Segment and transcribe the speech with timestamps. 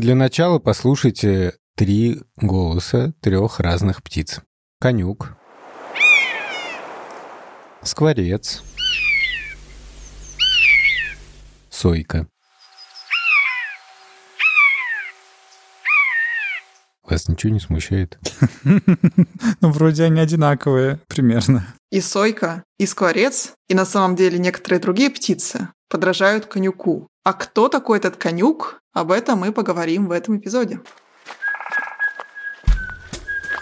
[0.00, 4.40] Для начала послушайте три голоса трех разных птиц.
[4.80, 5.36] Конюк,
[7.82, 8.62] скворец,
[11.68, 12.26] сойка.
[17.02, 18.18] Вас ничего не смущает?
[19.60, 21.66] Ну, вроде они одинаковые примерно.
[21.90, 27.08] И сойка, и скворец, и на самом деле некоторые другие птицы подражают конюку.
[27.24, 30.80] А кто такой этот конюк, об этом мы поговорим в этом эпизоде.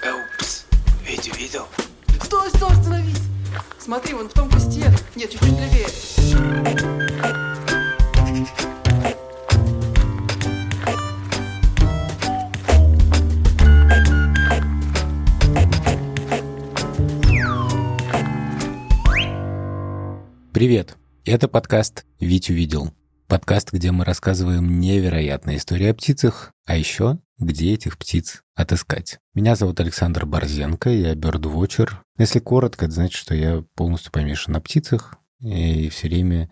[0.05, 0.67] Упс,
[1.05, 1.67] Витю видел?
[2.23, 3.23] Стой, стой, остановись!
[3.79, 4.93] Смотри, вон в том кусте.
[5.17, 5.89] Нет, чуть-чуть левее.
[20.53, 20.99] Привет!
[21.31, 22.95] Это подкаст «Вить увидел».
[23.27, 29.19] Подкаст, где мы рассказываем невероятные истории о птицах, а еще где этих птиц отыскать.
[29.35, 32.03] Меня зовут Александр Борзенко, я бёрдвотчер.
[32.17, 36.51] Если коротко, это значит, что я полностью помешан на птицах и все время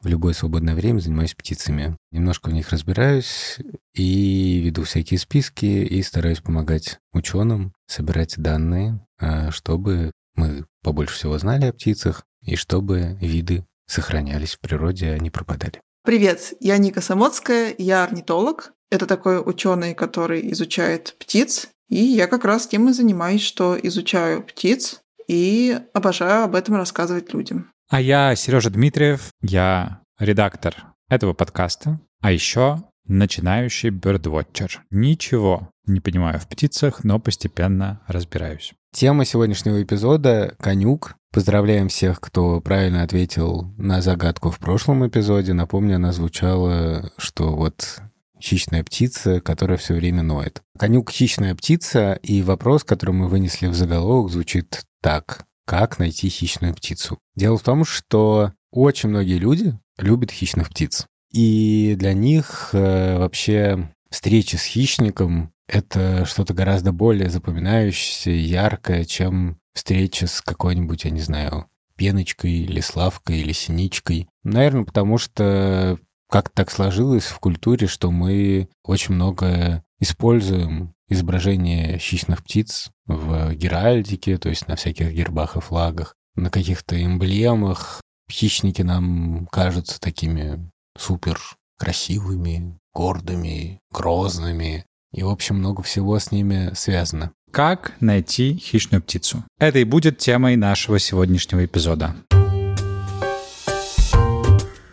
[0.00, 1.96] в любое свободное время занимаюсь птицами.
[2.12, 3.58] Немножко в них разбираюсь
[3.92, 11.36] и веду всякие списки и стараюсь помогать ученым собирать данные, а, чтобы мы побольше всего
[11.38, 15.80] знали о птицах и чтобы виды сохранялись в природе, не пропадали.
[16.04, 18.72] Привет, я Ника Самоцкая, я орнитолог.
[18.90, 21.68] Это такой ученый, который изучает птиц.
[21.88, 27.32] И я как раз тем и занимаюсь, что изучаю птиц и обожаю об этом рассказывать
[27.32, 27.70] людям.
[27.88, 30.74] А я Сережа Дмитриев, я редактор
[31.08, 34.84] этого подкаста, а еще начинающий бёрдвотчер.
[34.90, 38.72] Ничего не понимаю в птицах, но постепенно разбираюсь.
[38.92, 41.16] Тема сегодняшнего эпизода— конюк.
[41.32, 45.54] Поздравляем всех, кто правильно ответил на загадку в прошлом эпизоде.
[45.54, 48.02] Напомню, она звучала, что вот
[48.38, 50.60] хищная птица, которая все время ноет.
[50.78, 55.46] Конюк— хищная птица, и вопрос, который мы вынесли в заголовок, звучит так.
[55.64, 57.18] Как найти хищную птицу?
[57.34, 61.06] Дело в том, что очень многие люди любят хищных птиц.
[61.32, 69.56] И для них э, вообще встреча с хищником— это что-то гораздо более запоминающееся яркое, чем
[69.74, 71.66] встреча с какой-нибудь, я не знаю,
[71.96, 74.28] пеночкой или славкой или синичкой.
[74.42, 75.98] Наверное, потому что
[76.30, 84.38] как так сложилось в культуре, что мы очень много используем изображение хищных птиц в геральдике,
[84.38, 88.00] то есть на всяких гербах и флагах, на каких-то эмблемах.
[88.30, 91.38] Хищники нам кажутся такими супер
[91.78, 94.86] красивыми, гордыми, грозными.
[95.12, 97.32] И, в общем, много всего с ними связано.
[97.52, 99.44] Как найти хищную птицу?
[99.58, 102.16] Это и будет темой нашего сегодняшнего эпизода.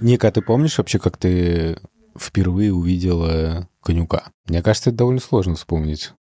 [0.02, 1.80] Ника, а ты помнишь вообще, как ты
[2.20, 4.32] впервые увидела конюка?
[4.46, 6.12] Мне кажется, это довольно сложно вспомнить.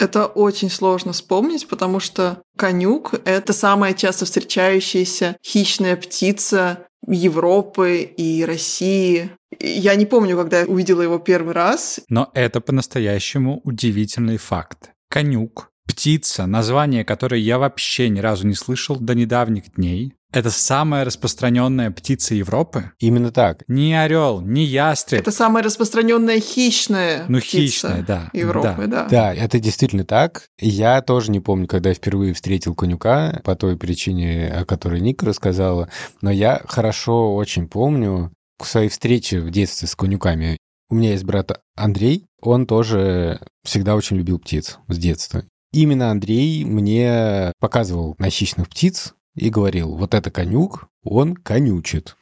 [0.00, 8.44] Это очень сложно вспомнить, потому что конюк— это самая часто встречающаяся хищная птица Европы и
[8.44, 9.30] России.
[9.60, 12.00] Я не помню, когда я увидела его первый раз.
[12.08, 14.90] Но это по-настоящему удивительный факт.
[15.08, 20.14] Конюк Птица, название которой я вообще ни разу не слышал до недавних дней.
[20.34, 22.90] Это самая распространенная птица Европы?
[22.98, 23.62] Именно так.
[23.68, 25.20] Ни орел, ни ястреб.
[25.20, 28.30] Это самая распространенная хищная ну, птица хищная, да.
[28.32, 29.04] Европы, да.
[29.04, 29.08] да.
[29.08, 30.48] Да, это действительно так.
[30.58, 35.24] Я тоже не помню, когда я впервые встретил конюка, по той причине, о которой Ника
[35.24, 35.88] рассказала,
[36.20, 40.58] но я хорошо очень помню свои встречи в детстве с конюками.
[40.90, 45.44] У меня есть брат Андрей, он тоже всегда очень любил птиц с детства.
[45.74, 52.16] Именно Андрей мне показывал на хищных птиц и говорил, вот это конюк, он конючит.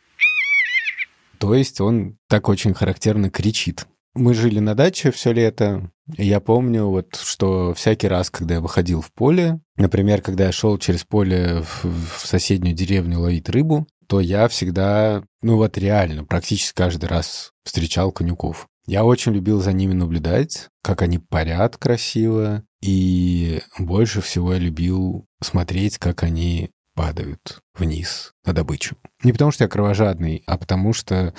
[1.36, 3.86] То есть он так очень характерно кричит.
[4.14, 5.90] Мы жили на даче все лето.
[6.16, 10.52] И я помню, вот, что всякий раз, когда я выходил в поле, например, когда я
[10.52, 16.24] шел через поле в, в соседнюю деревню ловить рыбу, то я всегда, ну вот реально,
[16.24, 18.66] практически каждый раз встречал конюков.
[18.86, 25.26] Я очень любил за ними наблюдать, как они парят красиво, и больше всего я любил
[25.40, 28.96] смотреть, как они падают вниз на добычу.
[29.22, 31.32] Не потому что я кровожадный, а потому что,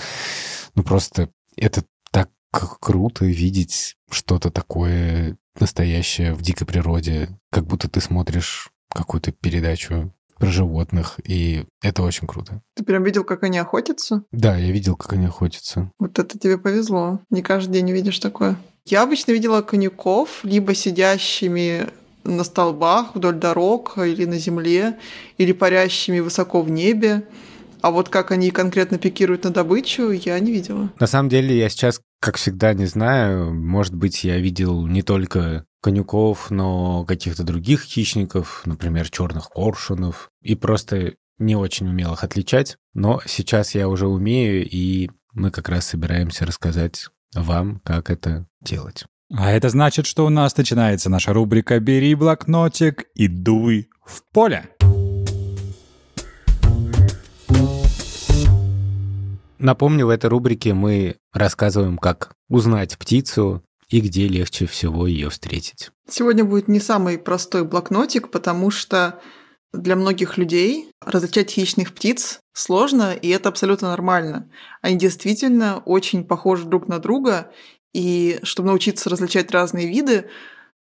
[0.74, 2.30] ну просто это так
[2.80, 10.52] круто видеть что-то такое настоящее в дикой природе, как будто ты смотришь какую-то передачу про
[10.52, 12.62] животных, и это очень круто.
[12.76, 14.24] Ты прям видел, как они охотятся?
[14.32, 15.92] Да, я видел, как они охотятся.
[16.00, 17.20] Вот это тебе повезло.
[17.30, 18.58] Не каждый день увидишь такое.
[18.86, 21.88] Я обычно видела конюков либо сидящими
[22.26, 24.98] на столбах вдоль дорог или на земле,
[25.38, 27.26] или парящими высоко в небе.
[27.82, 30.90] А вот как они конкретно пикируют на добычу, я не видела.
[31.00, 33.54] На самом деле, я сейчас как всегда, не знаю.
[33.54, 40.56] Может быть, я видел не только конюков, но каких-то других хищников, например, черных коршунов, и
[40.56, 42.78] просто не очень умел их отличать.
[42.94, 49.06] Но сейчас я уже умею, и мы как раз собираемся рассказать вам, как это делать.
[49.36, 54.70] А это значит, что у нас начинается наша рубрика «Бери блокнотик и дуй в поле».
[59.60, 65.92] Напомню, в этой рубрике мы рассказываем, как узнать птицу и где легче всего ее встретить.
[66.10, 69.22] Сегодня будет не самый простой блокнотик, потому что
[69.72, 74.50] для многих людей различать хищных птиц сложно, и это абсолютно нормально.
[74.82, 77.52] Они действительно очень похожи друг на друга,
[77.94, 80.28] и чтобы научиться различать разные виды,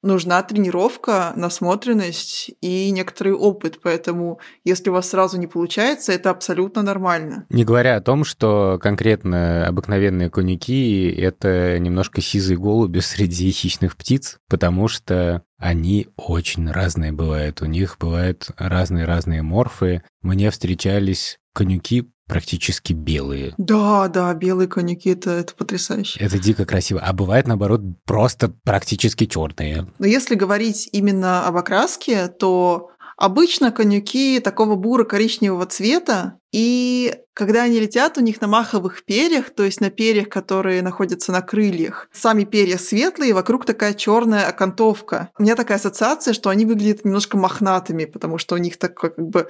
[0.01, 3.80] нужна тренировка, насмотренность и некоторый опыт.
[3.81, 7.46] Поэтому, если у вас сразу не получается, это абсолютно нормально.
[7.50, 14.40] Не говоря о том, что конкретно обыкновенные коньяки— это немножко сизые голуби среди хищных птиц,
[14.50, 17.62] потому что они очень разные бывают.
[17.62, 20.04] У них бывают разные-разные морфы.
[20.22, 23.54] Мне встречались конюки практически белые.
[23.58, 26.20] Да, да, белые коньяки это, это потрясающе.
[26.20, 27.02] Это дико красиво.
[27.02, 29.88] А бывает, наоборот, просто практически черные.
[29.98, 37.77] Но если говорить именно об окраске, то Обычно конюки такого буро-коричневого цвета, и когда они
[37.81, 42.45] летят, у них на маховых перьях, то есть на перьях, которые находятся на крыльях, сами
[42.45, 45.31] перья светлые, вокруг такая черная окантовка.
[45.38, 49.27] У меня такая ассоциация, что они выглядят немножко мохнатыми, потому что у них такой как
[49.27, 49.50] бы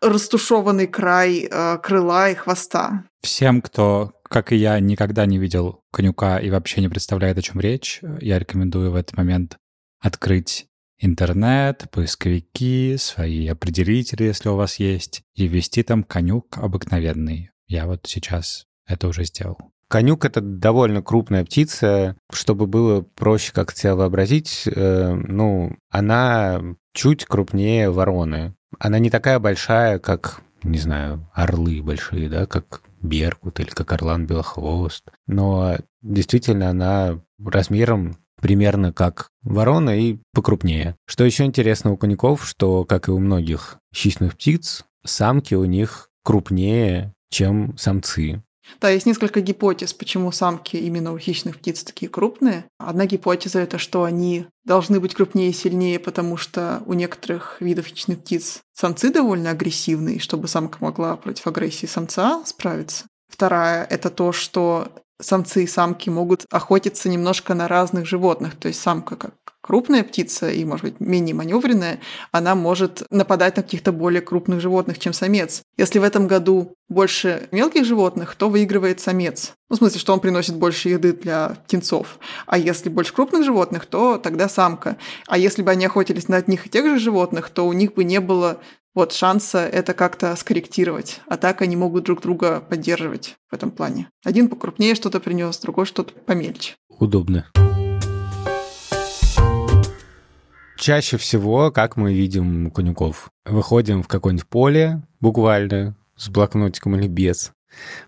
[0.00, 3.02] растушеванный край э, крыла и хвоста.
[3.20, 7.58] Всем, кто, как и я, никогда не видел конюка и вообще не представляет, о чем
[7.58, 9.56] речь, я рекомендую в этот момент
[10.00, 10.68] открыть
[10.98, 17.50] интернет, поисковики, свои определители, если у вас есть, и ввести там конюк обыкновенный.
[17.66, 19.58] Я вот сейчас это уже сделал.
[19.88, 22.16] Конюк— это довольно крупная птица.
[22.30, 26.60] Чтобы было проще как себя вообразить, э, ну, она
[26.92, 28.54] чуть крупнее вороны.
[28.78, 34.26] Она не такая большая, как, не знаю, орлы большие, да, как беркут или как орлан
[34.26, 35.04] белохвост.
[35.26, 40.96] Но действительно она размером примерно как ворона и покрупнее.
[41.06, 46.10] Что еще интересно у коньков, что, как и у многих хищных птиц, самки у них
[46.22, 48.42] крупнее, чем самцы.
[48.80, 52.66] Да, есть несколько гипотез, почему самки именно у хищных птиц такие крупные.
[52.78, 57.86] Одна гипотеза— это что они должны быть крупнее и сильнее, потому что у некоторых видов
[57.86, 63.06] хищных птиц самцы довольно агрессивные, чтобы самка могла против агрессии самца справиться.
[63.28, 68.56] Вторая— это то, что самцы и самки могут охотиться немножко на разных животных.
[68.56, 72.00] То есть самка как крупная птица и, может быть, менее маневренная,
[72.32, 75.62] она может нападать на каких-то более крупных животных, чем самец.
[75.76, 79.52] Если в этом году больше мелких животных, то выигрывает самец.
[79.68, 82.18] Ну, в смысле, что он приносит больше еды для птенцов.
[82.46, 84.96] А если больше крупных животных, то тогда самка.
[85.26, 88.04] А если бы они охотились на одних и тех же животных, то у них бы
[88.04, 88.60] не было
[88.98, 91.20] вот шанса это как-то скорректировать.
[91.28, 94.10] А так они могут друг друга поддерживать в этом плане.
[94.24, 96.74] Один покрупнее что-то принес, другой что-то помельче.
[96.88, 97.48] Удобно.
[100.76, 107.52] Чаще всего, как мы видим конюков, выходим в какое-нибудь поле, буквально, с блокнотиком или без,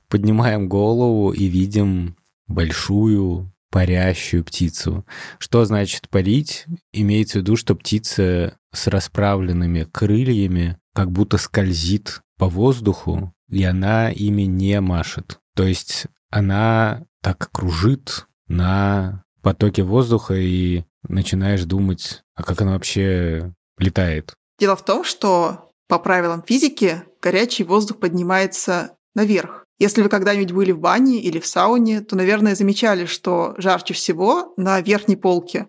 [0.09, 2.17] поднимаем голову и видим
[2.49, 5.07] большую парящую птицу.
[5.39, 6.67] Что значит парить?
[6.93, 14.11] Имеется в виду, что птица с расправленными крыльями как будто скользит по воздуху, и она
[14.11, 15.38] ими не машет.
[15.54, 23.52] То есть она так кружит на потоке воздуха, и начинаешь думать, а как она вообще
[23.78, 24.35] летает.
[24.59, 29.64] Дело в том, что по правилам физики горячий воздух поднимается наверх.
[29.78, 34.52] Если вы когда-нибудь были в бане или в сауне, то, наверное, замечали, что жарче всего
[34.59, 35.68] на верхней полке.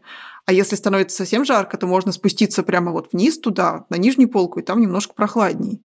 [0.51, 4.59] А если становится совсем жарко, то можно спуститься прямо вот вниз туда, на нижнюю полку,
[4.59, 5.81] и там немножко прохладней.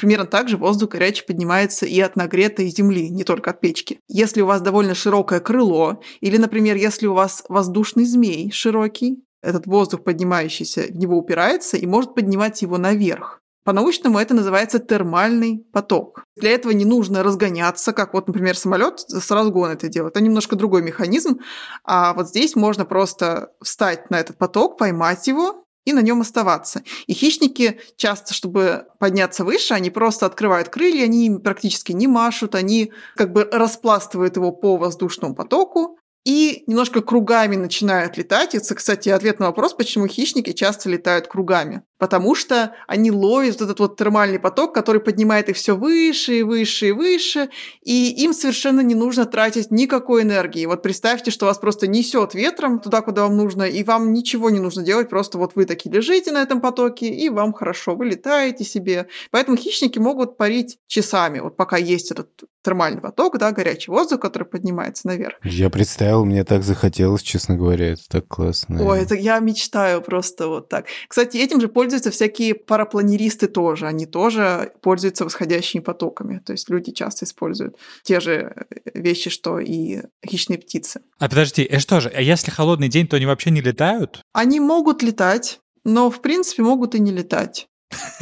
[0.00, 4.00] Примерно так же воздух горячий поднимается и от нагретой земли, не только от печки.
[4.08, 9.66] Если у вас довольно широкое крыло, или, например, если у вас воздушный змей широкий, этот
[9.66, 13.42] воздух, поднимающийся, в него упирается и может поднимать его наверх.
[13.66, 16.22] По-научному это называется термальный поток.
[16.36, 20.14] Для этого не нужно разгоняться, как вот, например, самолет с разгона это делает.
[20.14, 21.40] Это немножко другой механизм.
[21.82, 26.84] А вот здесь можно просто встать на этот поток, поймать его и на нем оставаться.
[27.08, 32.92] И хищники часто, чтобы подняться выше, они просто открывают крылья, они практически не машут, они
[33.16, 38.56] как бы распластывают его по воздушному потоку, и немножко кругами начинают летать.
[38.56, 41.82] Это, кстати, ответ на вопрос, почему хищники часто летают кругами.
[41.98, 46.88] Потому что они ловят этот вот термальный поток, который поднимает их все выше и выше
[46.88, 47.48] и выше,
[47.82, 50.66] и им совершенно не нужно тратить никакой энергии.
[50.66, 54.60] Вот представьте, что вас просто несет ветром туда, куда вам нужно, и вам ничего не
[54.60, 58.64] нужно делать, просто вот вы такие лежите на этом потоке, и вам хорошо, вы летаете
[58.64, 59.06] себе.
[59.30, 62.28] Поэтому хищники могут парить часами, вот пока есть этот
[62.62, 65.36] термальный поток, да, горячий воздух, который поднимается наверх.
[65.44, 68.84] Я представил, мне так захотелось, честно говоря, это так классно.
[68.84, 70.86] Ой, это я мечтаю просто вот так.
[71.08, 73.86] Кстати, этим же пользуются всякие парапланеристы тоже.
[73.86, 76.38] Они тоже пользуются восходящими потоками.
[76.44, 81.00] То есть люди часто используют те же вещи, что и хищные птицы.
[81.18, 84.20] А подожди, э что же, а если холодный день, то они вообще не летают?
[84.32, 87.68] Они могут летать, но в принципе могут и не летать.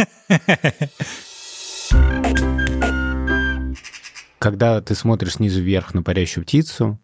[4.38, 7.00] Когда ты смотришь снизу вверх на парящую птицу,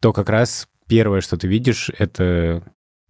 [0.00, 2.62] то как раз первое, что ты видишь, это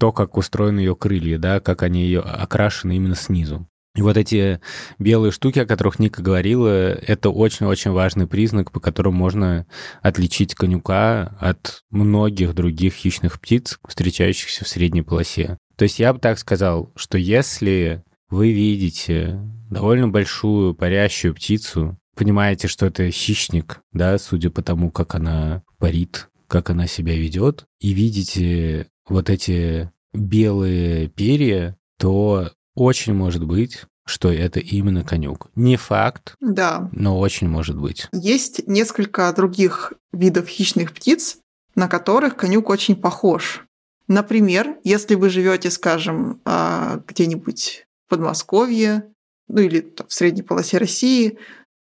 [0.02, 3.68] то, как устроены ее крылья, да, как они ее окрашены именно снизу.
[3.94, 4.60] И вот эти
[4.98, 9.64] белые штуки, о которых Ника говорила, это очень-очень важный признак, по которому можно
[10.00, 15.56] отличить конюка от многих других хищных птиц, встречающихся в средней полосе.
[15.76, 19.38] То есть я бы так сказал, что если вы видите
[19.70, 26.28] довольно большую парящую птицу, понимаете, что это хищник, да, судя по тому, как она парит,
[26.48, 34.32] как она себя ведет, и видите вот эти белые перья, то очень может быть, что
[34.32, 35.50] это именно конюк.
[35.54, 36.88] Не факт, Да.
[36.92, 38.08] но очень может быть.
[38.12, 41.38] Есть несколько других видов хищных птиц,
[41.74, 43.64] на которых конюк очень похож.
[44.08, 49.04] Например, если вы живете, скажем, а, где-нибудь в Подмосковье,
[49.48, 51.38] ну или там в средней полосе России,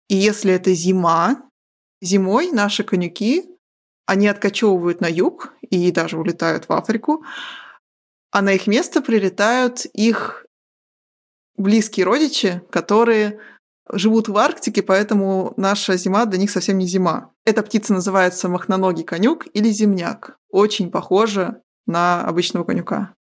[0.10, 1.44] и если это зима,
[2.02, 3.46] зимой наши конюки,
[4.08, 7.24] они откачевывают на юг и даже улетают в Африку,
[8.32, 10.46] а на их место прилетают их
[11.58, 13.40] близкие родичи, которые
[13.92, 17.32] живут в Арктике, поэтому наша зима для них совсем не зима.
[17.46, 20.38] Эта птица называется махноногий конюк или земняк.
[20.50, 23.14] Очень похожа на обычного конюка.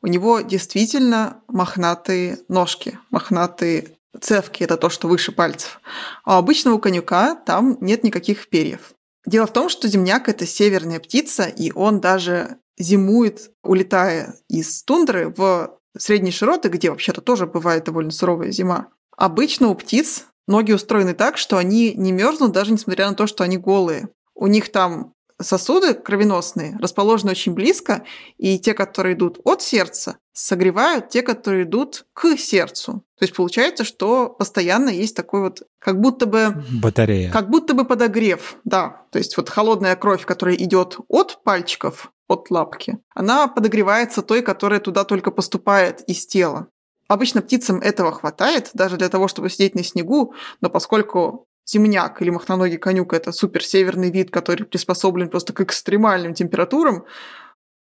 [0.00, 5.80] У него действительно мохнатые ножки, мохнатые цевки, это то, что выше пальцев.
[6.24, 8.92] А у обычного конюка там нет никаких перьев.
[9.26, 15.32] Дело в том, что земняк– это северная птица, и он даже зимует, улетая из тундры
[15.36, 18.88] в средние широты, где вообще-то тоже бывает довольно суровая зима.
[19.16, 23.44] Обычно у птиц ноги устроены так, что они не мерзнут, даже несмотря на то, что
[23.44, 24.08] они голые.
[24.34, 28.04] У них там сосуды кровеносные расположены очень близко,
[28.38, 33.04] и те, которые идут от сердца, согревают те, которые идут к сердцу.
[33.18, 36.64] То есть получается, что постоянно есть такой вот, как будто бы...
[36.82, 37.30] Батарея.
[37.30, 39.02] Как будто бы подогрев, да.
[39.10, 44.80] То есть вот холодная кровь, которая идет от пальчиков, от лапки, она подогревается той, которая
[44.80, 46.68] туда только поступает из тела.
[47.08, 52.30] Обычно птицам этого хватает, даже для того, чтобы сидеть на снегу, но поскольку земняк или
[52.30, 57.04] махноногий конюк– это суперсеверный вид, который приспособлен просто к экстремальным температурам,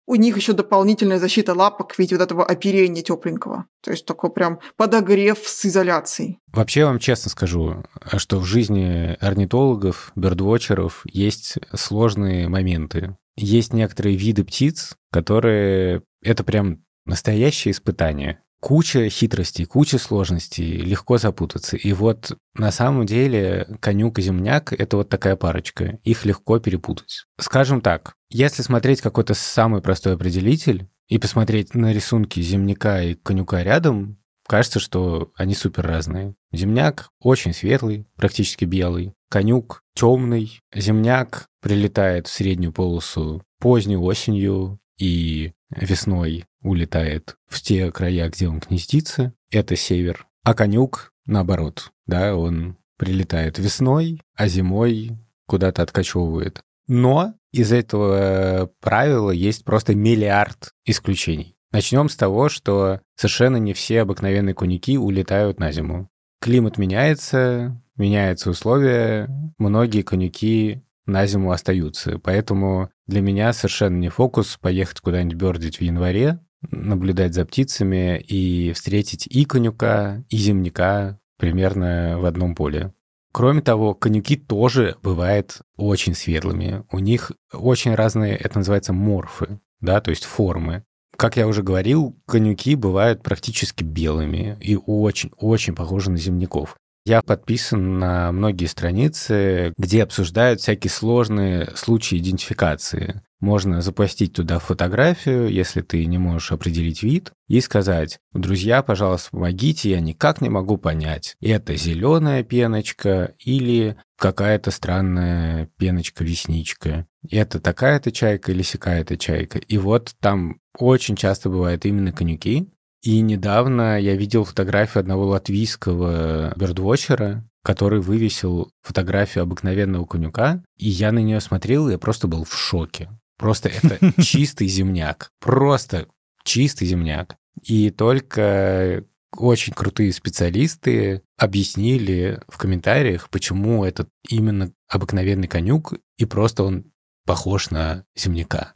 [0.07, 3.67] у них еще дополнительная защита лапок в виде вот этого оперения тепленького.
[3.83, 6.39] То есть такой прям подогрев с изоляцией.
[6.53, 7.85] Вообще, я вам честно скажу,
[8.19, 13.17] что в жизни орнитологов, бердвотчеров есть сложные моменты.
[13.37, 16.03] Есть некоторые виды птиц, которые...
[16.23, 21.77] Это прям настоящее испытание куча хитростей, куча сложностей, легко запутаться.
[21.77, 25.99] И вот на самом деле конюк и земняк— это вот такая парочка.
[26.03, 27.27] Их легко перепутать.
[27.39, 33.63] Скажем так, если смотреть какой-то самый простой определитель и посмотреть на рисунки земняка и конюка
[33.63, 34.17] рядом,
[34.49, 36.35] кажется, что они супер разные.
[36.51, 39.13] Земняк очень светлый, практически белый.
[39.29, 40.59] Конюк темный.
[40.75, 48.61] Земняк прилетает в среднюю полосу поздней осенью и весной улетает в те края, где он
[48.61, 50.27] гнездится, это север.
[50.43, 56.63] А конюк, наоборот, да, он прилетает весной, а зимой куда-то откачевывает.
[56.87, 61.57] Но из этого правила есть просто миллиард исключений.
[61.73, 66.09] Начнем с того, что совершенно не все обыкновенные коньяки улетают на зиму.
[66.41, 69.29] Климат меняется, меняются условия,
[69.59, 72.19] многие коньяки на зиму остаются.
[72.19, 78.73] Поэтому для меня совершенно не фокус поехать куда-нибудь бердить в январе, наблюдать за птицами и
[78.73, 82.93] встретить и конюка, и земняка примерно в одном поле.
[83.33, 86.85] Кроме того, конюки тоже бывают очень светлыми.
[86.93, 90.85] У них очень разные, это называется морфы, да, то есть формы.
[91.17, 96.77] Как я уже говорил, конюки бывают практически белыми и очень-очень похожи на земняков.
[97.07, 103.21] Я подписан на многие страницы, где обсуждают всякие сложные случаи идентификации.
[103.41, 109.91] можно запостить туда фотографию, если ты не можешь определить вид, и сказать, друзья, пожалуйста, помогите,
[109.91, 117.07] я никак не могу понять, это зеленая пеночка или какая-то странная пеночка-весничка.
[117.31, 119.59] Это такая-то чайка или сякая-то чайка.
[119.59, 122.71] И вот там очень часто бывают именно конюки.
[123.05, 131.13] И недавно я видел фотографию одного латвийского бердвотчера, который вывесил фотографию обыкновенного конюка, и я
[131.13, 133.11] на нее смотрел, и я просто был в шоке.
[133.37, 135.33] Просто это чистый земняк.
[135.39, 136.07] Просто
[136.45, 137.37] чистый земняк.
[137.63, 139.05] И только
[139.37, 146.87] очень крутые специалисты объяснили в комментариях, почему этот именно обыкновенный конюк, и просто он
[147.27, 148.73] похож на земляка.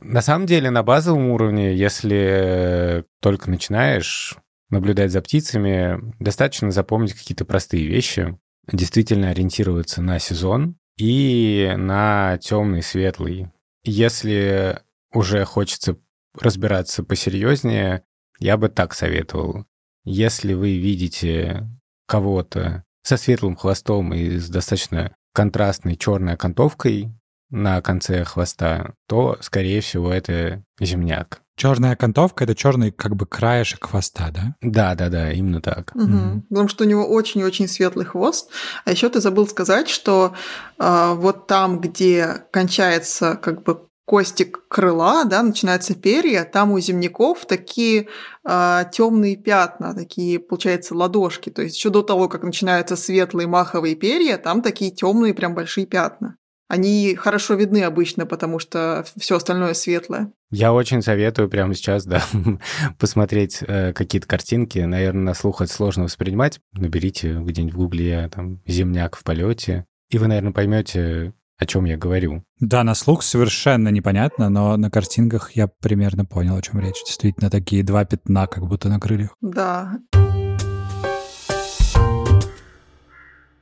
[0.00, 4.36] На самом деле, на базовом уровне, если только начинаешь
[4.70, 8.38] наблюдать за птицами, достаточно запомнить какие-то простые вещи,
[8.70, 13.50] действительно ориентироваться на сезон и на темный, светлый.
[13.84, 14.80] Если
[15.12, 15.98] уже хочется
[16.38, 18.04] разбираться посерьезнее,
[18.38, 19.66] я бы так советовал.
[20.04, 21.68] Если вы видите
[22.06, 27.12] кого-то со светлым хвостом и с достаточно контрастной черной окантовкой
[27.52, 31.42] на конце хвоста, то, скорее всего, это земняк.
[31.54, 34.56] Черная окантовка— это черный как бы краешек хвоста, да?
[34.62, 35.92] Да, да, да, именно так.
[35.94, 36.04] Угу.
[36.04, 36.40] Mm.
[36.48, 38.50] Потому что у него очень-очень светлый хвост.
[38.84, 40.34] А еще ты забыл сказать, что
[40.78, 47.44] э, вот там, где кончается как бы костик крыла, да, начинаются перья, там у земняков
[47.46, 48.08] такие
[48.48, 51.50] э, темные пятна, такие, получается, ладошки.
[51.50, 55.86] То есть еще до того, как начинаются светлые маховые перья, там такие темные прям большие
[55.86, 56.36] пятна.
[56.72, 60.32] Они хорошо видны обычно, потому что все остальное светлое.
[60.50, 62.22] Я очень советую прямо сейчас, да,
[62.98, 64.78] посмотреть э, какие-то картинки.
[64.78, 66.60] Наверное, на слух это сложно воспринимать.
[66.72, 71.98] Наберите где-нибудь в гугле там «Земняк в полете», и вы, наверное, поймете, о чем я
[71.98, 72.42] говорю.
[72.58, 77.04] Да, на слух совершенно непонятно, но на картинках я примерно понял, о чем речь.
[77.04, 79.36] Действительно, такие два пятна, как будто на крыльях.
[79.42, 79.98] Да.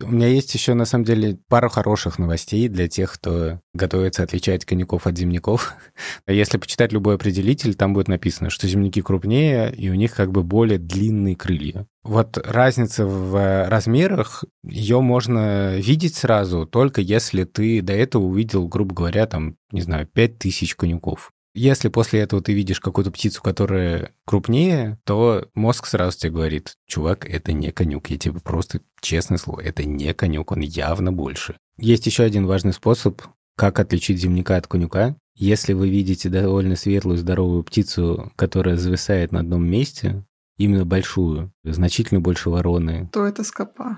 [0.02, 4.64] У меня есть еще, на самом деле, пару хороших новостей для тех, кто готовится отличать
[4.64, 5.74] коньяков от земляков.
[6.26, 10.42] Если почитать любой определитель, там будет написано, что земляки крупнее, и у них как бы
[10.42, 11.86] более длинные крылья.
[12.02, 18.94] Вот разница в размерах, ее можно видеть сразу, только если ты до этого увидел, грубо
[18.94, 21.32] говоря, там, не знаю, 5000 конюков.
[21.52, 27.28] Если после этого ты видишь какую-то птицу, которая крупнее, то мозг сразу тебе говорит, чувак,
[27.28, 28.08] это не конюк.
[28.10, 31.56] Я тебе просто, честное слово, это не конюк, он явно больше.
[31.76, 33.22] Есть еще один важный способ,
[33.56, 35.16] как отличить земляка от конюка.
[35.34, 40.24] Если вы видите довольно светлую, здоровую птицу, которая зависает на одном месте,
[40.56, 43.08] именно большую, значительно больше вороны.
[43.12, 43.96] То это скопа.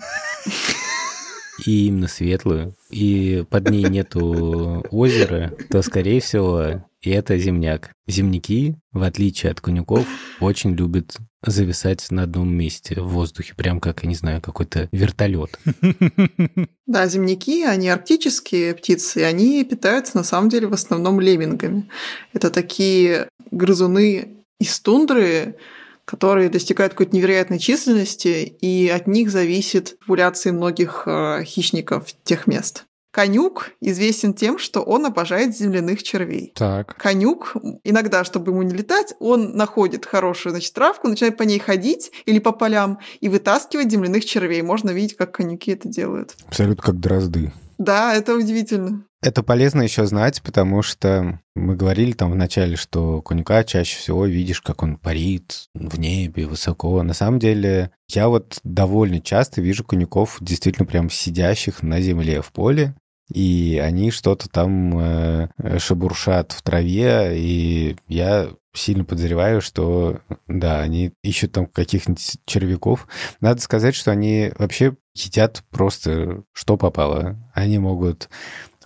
[1.66, 7.92] И именно светлую, и под ней нету озера, то, скорее всего, и это земняк.
[8.06, 10.06] Земняки, в отличие от конюков,
[10.40, 15.58] очень любят зависать на одном месте в воздухе, прям как, я не знаю, какой-то вертолет.
[16.84, 21.88] Да, земняки, они арктические птицы, и они питаются на самом деле в основном леммингами.
[22.34, 25.56] Это такие грызуны из тундры,
[26.04, 32.84] которые достигают какой-то невероятной численности, и от них зависит популяция многих э, хищников тех мест.
[33.12, 36.52] Конюк известен тем, что он обожает земляных червей.
[36.56, 36.96] Так.
[36.96, 42.10] Конюк, иногда, чтобы ему не летать, он находит хорошую значит, травку, начинает по ней ходить
[42.24, 44.62] или по полям и вытаскивать земляных червей.
[44.62, 46.34] Можно видеть, как конюки это делают.
[46.48, 47.52] Абсолютно как дрозды.
[47.76, 49.04] Да, это удивительно.
[49.20, 54.26] Это полезно еще знать, потому что мы говорили там в начале, что конюка чаще всего
[54.26, 57.02] видишь, как он парит в небе высоко.
[57.02, 62.50] На самом деле, я вот довольно часто вижу конюков действительно прям сидящих на земле в
[62.50, 62.96] поле,
[63.32, 71.12] и они что-то там э, шебуршат в траве, и я сильно подозреваю, что, да, они
[71.22, 73.06] ищут там каких-нибудь червяков.
[73.40, 77.36] Надо сказать, что они вообще едят просто что попало.
[77.54, 78.28] Они могут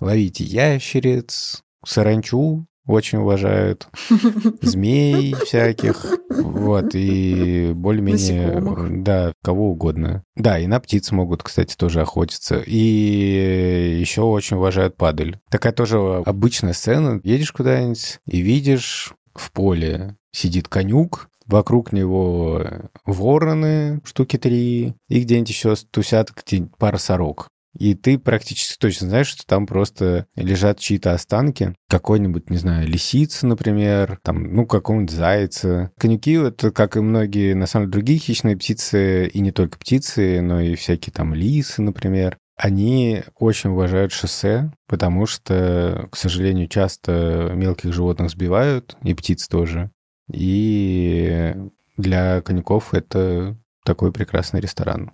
[0.01, 3.89] ловить ящериц, саранчу, очень уважают,
[4.63, 10.25] змей всяких, вот, и более-менее, да, кого угодно.
[10.35, 12.63] Да, и на птиц могут, кстати, тоже охотиться.
[12.67, 15.39] И еще очень уважают падаль.
[15.51, 17.21] Такая тоже обычная сцена.
[17.25, 22.63] Едешь куда-нибудь и видишь в поле сидит конюк, вокруг него
[23.05, 29.29] вороны, штуки три, и где-нибудь еще тусят где пара сорок и ты практически точно знаешь,
[29.29, 35.93] что там просто лежат чьи-то останки, какой-нибудь, не знаю, лисицы, например, там, ну, какого-нибудь зайца.
[35.99, 40.41] Конюки— это, как и многие, на самом деле, другие хищные птицы, и не только птицы,
[40.41, 42.39] но и всякие там лисы, например.
[42.57, 49.91] Они очень уважают шоссе, потому что, к сожалению, часто мелких животных сбивают, и птиц тоже.
[50.33, 51.55] И
[51.97, 55.13] для коньков это такой прекрасный ресторан.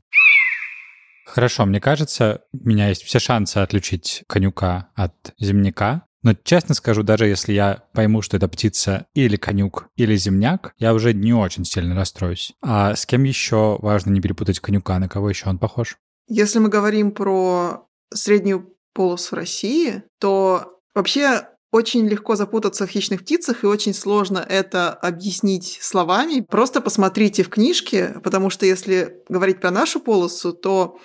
[1.32, 6.04] Хорошо, мне кажется, у меня есть все шансы отличить конюка от земняка.
[6.22, 10.92] Но честно скажу, даже если я пойму, что это птица или конюк, или земняк, я
[10.92, 12.52] уже не очень сильно расстроюсь.
[12.60, 14.98] А с кем еще важно не перепутать конюка?
[14.98, 15.96] На кого еще он похож?
[16.28, 23.64] Если мы говорим про среднюю полосу России, то вообще очень легко запутаться в хищных птицах,
[23.64, 26.44] и очень сложно это объяснить словами.
[26.46, 30.98] Просто посмотрите в книжке, потому что если говорить про нашу полосу, то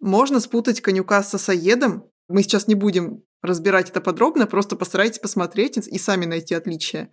[0.00, 2.04] можно спутать конюка с сосоедом.
[2.28, 7.10] Мы сейчас не будем разбирать это подробно, просто постарайтесь посмотреть и сами найти отличия.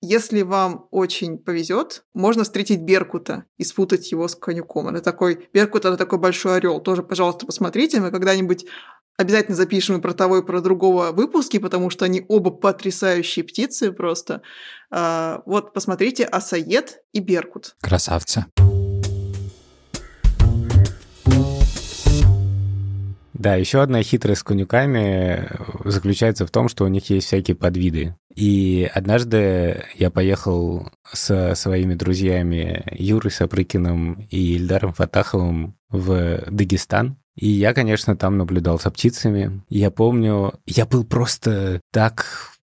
[0.00, 4.88] Если вам очень повезет, можно встретить Беркута и спутать его с конюком.
[4.88, 6.80] Это такой, Беркут это такой большой орел.
[6.80, 8.00] Тоже, пожалуйста, посмотрите.
[8.00, 8.66] Мы когда-нибудь
[9.16, 13.92] обязательно запишем и про того, и про другого выпуски, потому что они оба потрясающие птицы
[13.92, 14.42] просто.
[14.90, 17.76] А, вот, посмотрите, Асаед и Беркут.
[17.80, 18.46] Красавцы.
[23.38, 25.48] Да, еще одна хитрость с конюками
[25.84, 28.16] заключается в том, что у них есть всякие подвиды.
[28.34, 37.16] И однажды я поехал со своими друзьями Юрой Сапрыкиным и Ильдаром Фатаховым в Дагестан.
[37.36, 39.62] И я, конечно, там наблюдал за птицами.
[39.68, 42.26] Я помню, я был просто так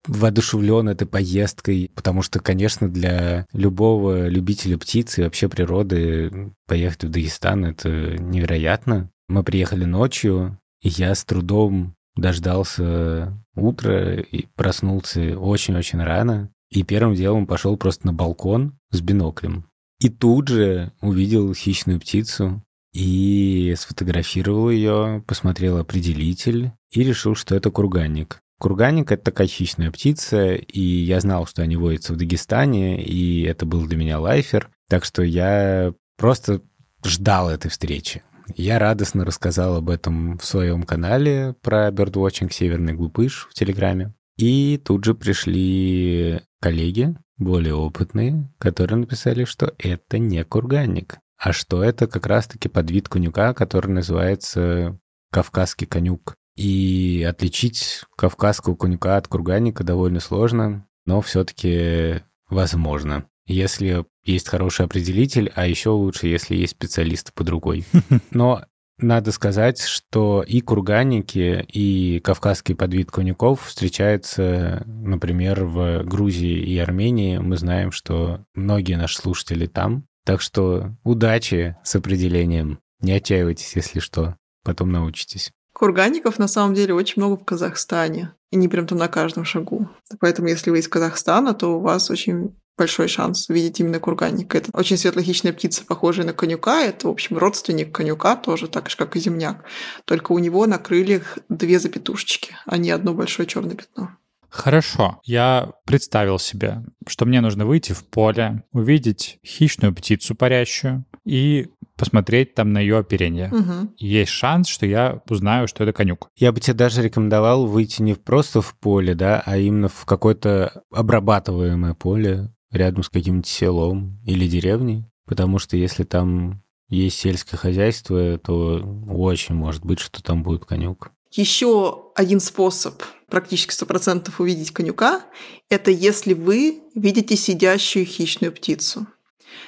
[0.07, 7.09] воодушевлен этой поездкой, потому что, конечно, для любого любителя птиц и вообще природы поехать в
[7.09, 9.09] Дагестан— это невероятно.
[9.29, 16.49] Мы приехали ночью, и я с трудом дождался утра и проснулся очень-очень рано.
[16.71, 19.65] И первым делом пошел просто на балкон с биноклем.
[19.99, 22.63] И тут же увидел хищную птицу
[22.93, 28.41] и сфотографировал ее, посмотрел определитель и решил, что это курганник.
[28.59, 33.65] Курганник— это такая хищная птица, и я знал, что они водятся в Дагестане, и это
[33.67, 34.71] был для меня лайфер.
[34.89, 36.61] Так что я просто
[37.05, 38.23] ждал этой встречи.
[38.55, 44.13] Я радостно рассказал об этом в своем канале про Birdwatching «Северный глупыш» в Телеграме.
[44.37, 51.83] И тут же пришли коллеги, более опытные, которые написали, что это не курганник, а что
[51.83, 54.99] это как раз-таки подвид конюка, который называется
[55.31, 56.35] кавказский конюк.
[56.55, 65.51] И отличить кавказского конюка от курганника довольно сложно, но все-таки возможно если есть хороший определитель,
[65.55, 67.85] а еще лучше, если есть специалисты по другой.
[68.31, 68.63] Но
[68.99, 77.37] надо сказать, что и курганники, и кавказский подвид конюков встречаются, например, в Грузии и Армении.
[77.37, 80.05] Мы знаем, что многие наши слушатели там.
[80.25, 82.79] Так что удачи с определением.
[83.01, 84.35] Не отчаивайтесь, если что.
[84.63, 85.51] Потом научитесь.
[85.73, 88.33] Курганников на самом деле очень много в Казахстане.
[88.51, 89.87] И не прям там на каждом шагу.
[90.19, 94.57] Поэтому, если вы из Казахстана, то у вас очень большой шанс видеть именно курганника.
[94.57, 96.81] Это очень светлохищная птица, похожая на конюка.
[96.81, 99.63] Это, в общем, родственник конюка, тоже так же, как и земняк.
[100.05, 104.09] Только у него на крыльях две запятушечки, а не одно большое черное пятно.
[104.49, 111.67] Хорошо, я представил себе, что мне нужно выйти в поле, увидеть хищную птицу парящую и
[111.95, 113.49] посмотреть там на ее оперение.
[113.51, 113.93] Угу.
[113.97, 116.29] Есть шанс, что я узнаю, что это конюк.
[116.35, 120.81] Я бы тебе даже рекомендовал выйти не просто в поле, да, а именно в какое-то
[120.91, 128.37] обрабатываемое поле, рядом с каким-нибудь селом или деревней, потому что если там есть сельское хозяйство,
[128.37, 131.11] то очень может быть, что там будет конюк.
[131.31, 135.23] Еще один способ практически 100% увидеть конюка–
[135.69, 139.05] это если вы видите сидящую хищную птицу.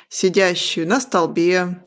[0.10, 1.84] Сидящую на столбе,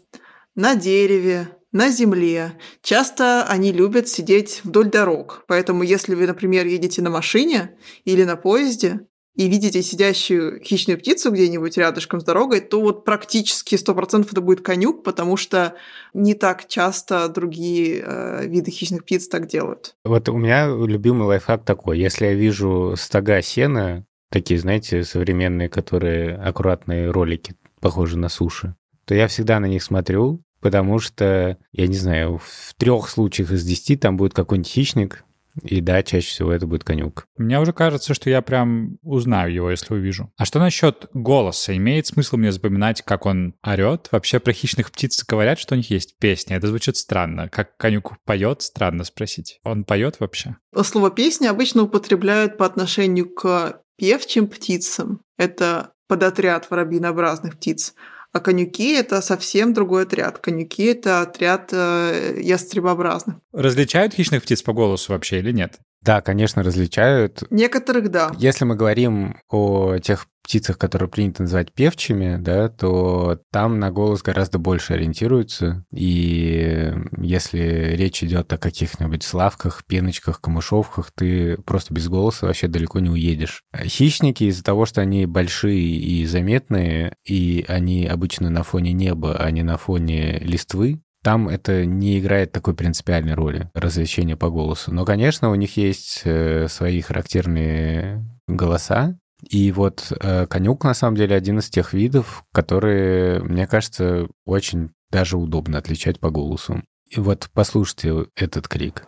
[0.55, 2.53] на дереве, на земле.
[2.83, 5.45] Часто они любят сидеть вдоль дорог.
[5.49, 9.01] Поэтому если вы, например, едете на машине или на поезде,
[9.37, 14.61] и видите сидящую хищную птицу где-нибудь рядышком с дорогой, то вот практически 100% это будет
[14.61, 15.75] конюк, потому что
[16.13, 19.97] не так часто другие э, виды хищных птиц так делают.
[20.05, 21.99] Вот у меня любимый лайфхак такой.
[21.99, 29.15] Если я вижу стога сена, такие, знаете, современные, которые аккуратные ролики, похожие на суши, то
[29.15, 33.97] я всегда на них смотрю, потому что, я не знаю, в трех случаях из десяти
[33.97, 35.25] там будет какой-нибудь хищник,
[35.63, 37.27] и да, чаще всего это будет конюк.
[37.37, 40.33] Мне уже кажется, что я прям узнаю его, если увижу.
[40.37, 41.77] А что насчет голоса?
[41.77, 44.09] Имеет смысл мне запоминать, как он орет?
[44.11, 46.57] Вообще про хищных птиц говорят, что у них есть песня.
[46.57, 47.49] Это звучит странно.
[47.49, 49.61] Как конюк поет, странно спросить.
[49.65, 50.57] Он поет вообще?
[50.83, 55.21] Слово «песня» обычно употребляют по отношению к певчим птицам.
[55.39, 57.95] Это подотряд воробьинообразных птиц.
[58.35, 60.39] А конюки— это совсем другой отряд.
[60.39, 63.37] Конюки— это отряд э, ястребообразных.
[63.53, 65.79] Различают хищных птиц по голосу вообще или нет?
[66.05, 67.45] Да, конечно, различают.
[67.51, 68.31] Некоторых— да.
[68.39, 74.23] Если мы говорим о тех птицах, которые принято называть певчими, да, то там на голос
[74.23, 75.87] гораздо больше ориентируются.
[75.91, 82.99] И если речь идет о каких-нибудь славках, пеночках, камышовках, ты просто без голоса вообще далеко
[82.99, 83.63] не уедешь.
[83.75, 89.51] Хищники из-за того, что они большие и заметные, и они обычно на фоне неба, а
[89.51, 94.93] не на фоне листвы, там это не играет такой принципиальной роли, развлечения по голосу.
[94.93, 101.17] Но, конечно, у них есть э, свои характерные голоса, и вот э, конюк, на самом
[101.17, 106.83] деле, один из тех видов, которые, мне кажется, очень даже удобно отличать по голосу.
[107.09, 109.07] И вот послушайте этот крик.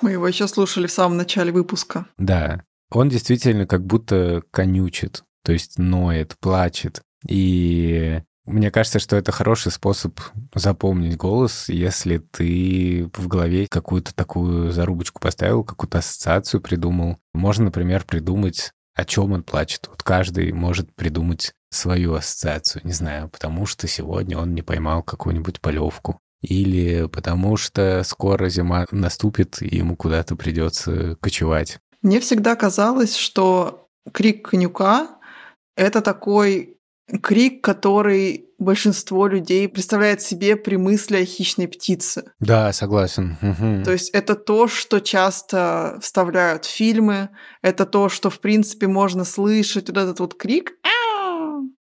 [0.00, 2.06] Мы его еще слушали в самом начале выпуска.
[2.16, 7.02] Да, он действительно как будто конючит, то есть ноет, плачет.
[7.26, 10.20] И мне кажется, что это хороший способ
[10.54, 17.18] запомнить голос, если ты в голове какую-то такую зарубочку поставил, какую-то ассоциацию придумал.
[17.34, 19.88] Можно, например, придумать, о чем он плачет.
[19.88, 25.60] Вот каждый может придумать свою ассоциацию, не знаю, потому что сегодня он не поймал какую-нибудь
[25.60, 26.18] полевку.
[26.40, 31.80] Или потому что скоро зима наступит, и ему куда-то придется кочевать.
[32.00, 35.18] Мне всегда казалось, что крик конюка—
[35.76, 36.77] это такой
[37.22, 42.24] крик, который большинство людей представляет себе при мысли о хищной птице.
[42.40, 43.36] Да, согласен.
[43.40, 43.84] Угу.
[43.84, 47.30] То есть это то, что часто вставляют в фильмы,
[47.62, 50.74] это то, что, в принципе, можно слышать, вот этот вот крик.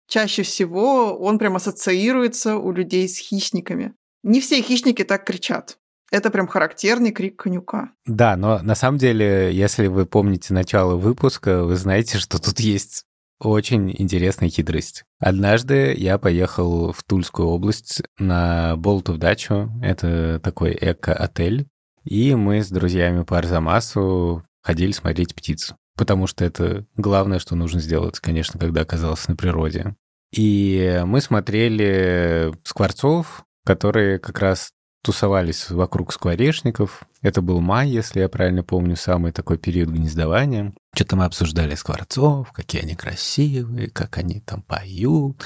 [0.07, 3.93] Чаще всего он прям ассоциируется у людей с хищниками.
[4.23, 5.77] Не все хищники так кричат.
[6.11, 7.91] Это прям характерный крик конюка.
[8.05, 13.05] Да, но на самом деле, если вы помните начало выпуска, вы знаете, что тут есть
[13.41, 15.03] очень интересная хитрость.
[15.19, 19.71] Однажды я поехал в Тульскую область на Болту в дачу.
[19.81, 21.67] Это такой эко-отель.
[22.03, 25.73] И мы с друзьями по Арзамасу ходили смотреть птиц.
[25.97, 29.95] Потому что это главное, что нужно сделать, конечно, когда оказался на природе.
[30.33, 34.71] И мы смотрели скворцов, которые как раз
[35.01, 37.03] тусовались вокруг скворечников.
[37.21, 40.73] Это был май, если я правильно помню, самый такой период гнездования.
[40.93, 45.43] Что-то мы обсуждали скворцов, какие они красивые, как они там поют.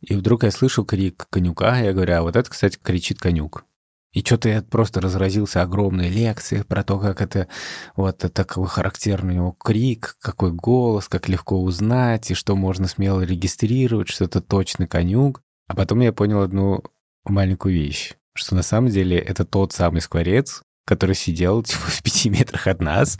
[0.00, 3.64] И вдруг я слышу крик конюка, я говорю, а вот это, кстати, кричит конюк.
[4.12, 7.46] И что-то я просто разразился огромной лекцией про то, как это
[7.94, 13.20] вот такой характерный у него крик, какой голос, как легко узнать, и что можно смело
[13.20, 15.42] регистрировать, что это точно конюк.
[15.68, 16.82] А потом я понял одну
[17.24, 22.30] маленькую вещь что на самом деле это тот самый скворец, который сидел типа, в пяти
[22.30, 23.18] метрах от нас.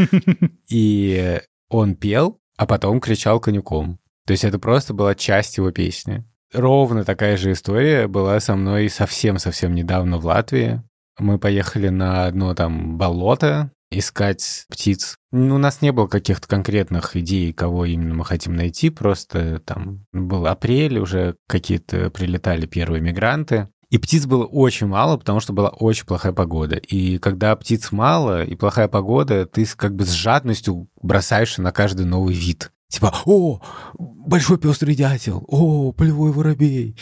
[0.68, 3.98] И он пел, а потом кричал конюком.
[4.26, 6.24] То есть это просто была часть его песни.
[6.52, 10.82] Ровно такая же история была со мной совсем-совсем недавно в Латвии.
[11.18, 15.16] Мы поехали на одно там болото искать птиц.
[15.32, 20.06] Ну, у нас не было каких-то конкретных идей, кого именно мы хотим найти, просто там
[20.12, 23.68] был апрель, уже какие-то прилетали первые мигранты.
[23.90, 26.76] И птиц было очень мало, потому что была очень плохая погода.
[26.76, 32.06] И когда птиц мало и плохая погода, ты как бы с жадностью бросаешься на каждый
[32.06, 32.72] новый вид.
[32.88, 33.60] Типа, о,
[33.98, 36.96] большой пестрый дятел, о, полевой воробей.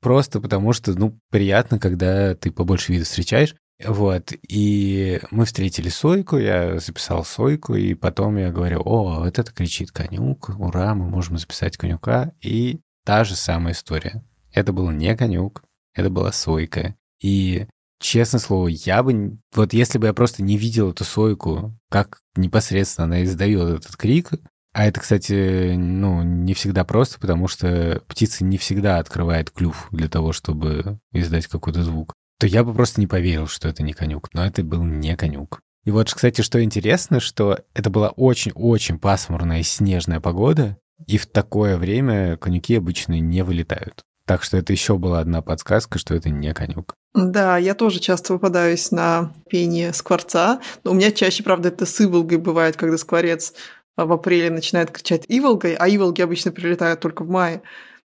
[0.00, 3.54] Просто потому что, ну, приятно, когда ты побольше видов встречаешь.
[3.84, 9.52] Вот, и мы встретили Сойку, я записал Сойку, и потом я говорю, о, вот это
[9.52, 14.24] кричит конюк, ура, мы можем записать конюка, и та же самая история.
[14.54, 15.62] Это был не конюк,
[15.96, 16.94] это была сойка.
[17.20, 17.66] И,
[17.98, 19.38] честное слово, я бы...
[19.54, 24.30] Вот если бы я просто не видел эту сойку, как непосредственно она издает этот крик,
[24.72, 30.08] а это, кстати, ну, не всегда просто, потому что птица не всегда открывает клюв для
[30.08, 34.28] того, чтобы издать какой-то звук, то я бы просто не поверил, что это не конюк.
[34.34, 35.60] Но это был не конюк.
[35.86, 41.78] И вот, кстати, что интересно, что это была очень-очень пасмурная снежная погода, и в такое
[41.78, 44.02] время конюки обычно не вылетают.
[44.26, 46.94] Так что это еще была одна подсказка, что это не конюк.
[47.14, 50.60] Да, я тоже часто выпадаюсь на пение скворца.
[50.84, 53.54] Но у меня чаще, правда, это с иволгой бывает, когда скворец
[53.96, 57.62] в апреле начинает кричать иволгой, а иволги обычно прилетают только в мае.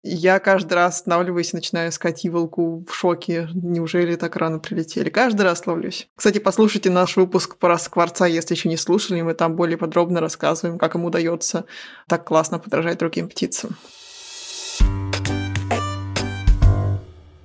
[0.03, 3.49] Я каждый раз останавливаюсь и начинаю искать иволку в шоке.
[3.53, 5.11] Неужели так рано прилетели?
[5.11, 6.09] Каждый раз ловлюсь.
[6.17, 9.21] Кстати, послушайте наш выпуск про скворца, если еще не слушали.
[9.21, 11.67] Мы там более подробно рассказываем, как ему удается
[12.09, 13.77] так классно подражать другим птицам.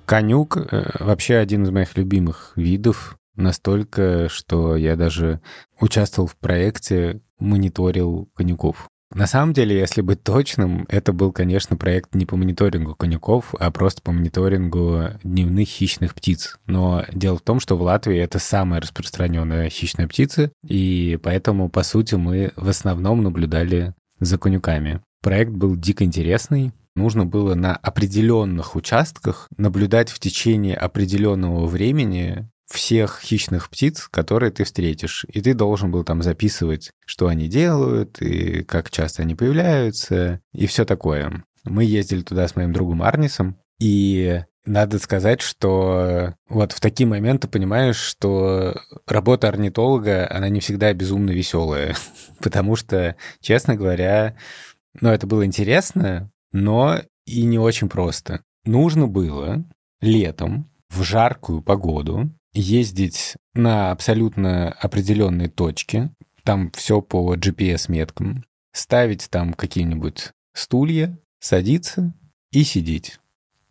[0.06, 5.40] Конюк э, вообще один из моих любимых видов, настолько, что я даже
[5.80, 8.88] участвовал в проекте, мониторил конюков.
[9.14, 13.70] На самом деле, если быть точным, это был, конечно, проект не по мониторингу коньяков, а
[13.70, 16.58] просто по мониторингу дневных хищных птиц.
[16.66, 21.84] Но дело в том, что в Латвии это самая распространенная хищная птица, и поэтому, по
[21.84, 25.00] сути, мы в основном наблюдали за конюками.
[25.22, 33.20] Проект был дико интересный, нужно было на определенных участках наблюдать в течение определенного времени всех
[33.22, 35.26] хищных птиц, которые ты встретишь.
[35.32, 40.66] И ты должен был там записывать, что они делают, и как часто они появляются, и
[40.66, 41.44] все такое.
[41.64, 47.48] Мы ездили туда с моим другом Арнисом, и надо сказать, что вот в такие моменты
[47.48, 48.74] понимаешь, что
[49.06, 51.94] работа орнитолога, она не всегда безумно веселая.
[52.40, 54.36] Потому что, честно говоря,
[55.00, 58.42] ну, это было интересно, но и не очень просто.
[58.64, 59.64] Нужно было
[60.00, 66.10] летом в жаркую погоду ездить на абсолютно определенные точки,
[66.44, 72.14] там все по GPS-меткам, ставить там какие-нибудь стулья, садиться
[72.52, 73.18] и сидеть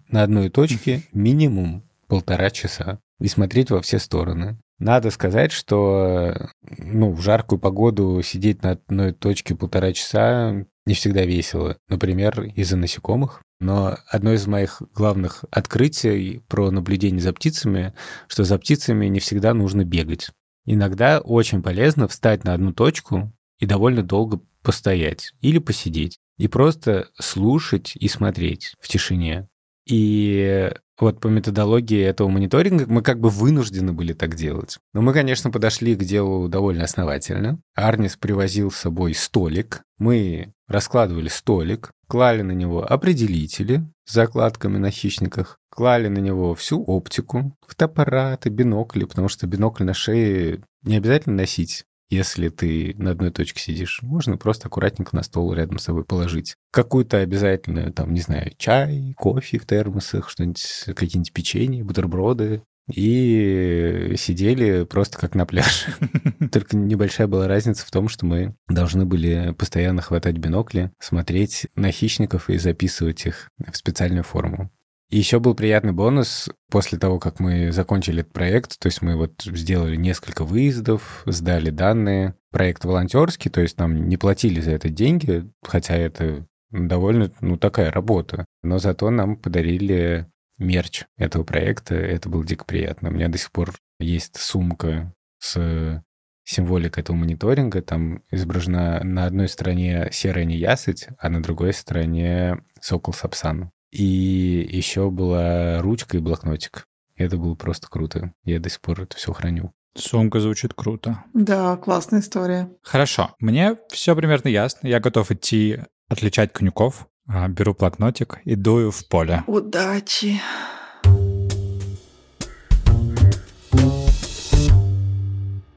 [0.10, 4.60] на одной точке минимум полтора часа и смотреть во все стороны.
[4.78, 11.26] Надо сказать, что ну, в жаркую погоду сидеть на одной точке полтора часа не всегда
[11.26, 11.78] весело.
[11.88, 13.42] Например, из-за насекомых.
[13.60, 17.94] Но одно из моих главных открытий про наблюдение за птицами,
[18.28, 20.30] что за птицами не всегда нужно бегать.
[20.66, 26.18] Иногда очень полезно встать на одну точку и довольно долго постоять или посидеть.
[26.38, 29.48] И просто слушать и смотреть в тишине.
[29.86, 34.78] И вот по методологии этого мониторинга мы как бы вынуждены были так делать.
[34.94, 37.60] Но мы, конечно, подошли к делу довольно основательно.
[37.76, 39.84] Арнис привозил с собой столик.
[39.98, 46.84] Мы раскладывали столик, клали на него определители с закладками на хищниках, клали на него всю
[46.84, 53.32] оптику, фотоаппараты, бинокли, потому что бинокль на шее не обязательно носить если ты на одной
[53.32, 54.02] точке сидишь.
[54.02, 56.56] Можно просто аккуратненько на стол рядом с собой положить.
[56.72, 60.64] Какую-то обязательно, там, не знаю, чай, кофе в термосах, что-нибудь,
[60.96, 62.64] какие-нибудь печенье, бутерброды.
[62.92, 65.88] И сидели просто как на пляже.
[66.52, 71.92] Только небольшая была разница в том, что мы должны были постоянно хватать бинокли, смотреть на
[71.92, 74.70] хищников и записывать их в специальную форму.
[75.14, 78.80] И еще был приятный бонус после того, как мы закончили этот проект.
[78.80, 82.34] То есть мы вот сделали несколько выездов, сдали данные.
[82.52, 87.92] Проект волонтерский, то есть нам не платили за это деньги, хотя это довольно, ну, такая
[87.92, 88.46] работа.
[88.64, 91.96] Но зато нам подарили мерч этого проекта.
[91.96, 93.10] Это было дико приятно.
[93.10, 96.04] У меня до сих пор есть сумка с
[96.46, 97.82] символикой этого мониторинга.
[97.82, 103.72] Там изображена на одной стороне серая неясыть, а на другой стороне сокол Сапсан.
[103.92, 106.88] И еще была ручка и блокнотик.
[107.16, 108.34] Это было просто круто.
[108.44, 109.72] Я до сих пор это все храню.
[109.96, 111.24] Сумка звучит круто.
[111.34, 112.72] Да, классная история.
[112.82, 113.36] Хорошо.
[113.40, 114.88] Мне все примерно ясно.
[114.88, 117.08] Я готов идти отличать конюков.
[117.28, 119.44] А, беру блокнотик и дую в поле.
[119.48, 120.42] Удачи.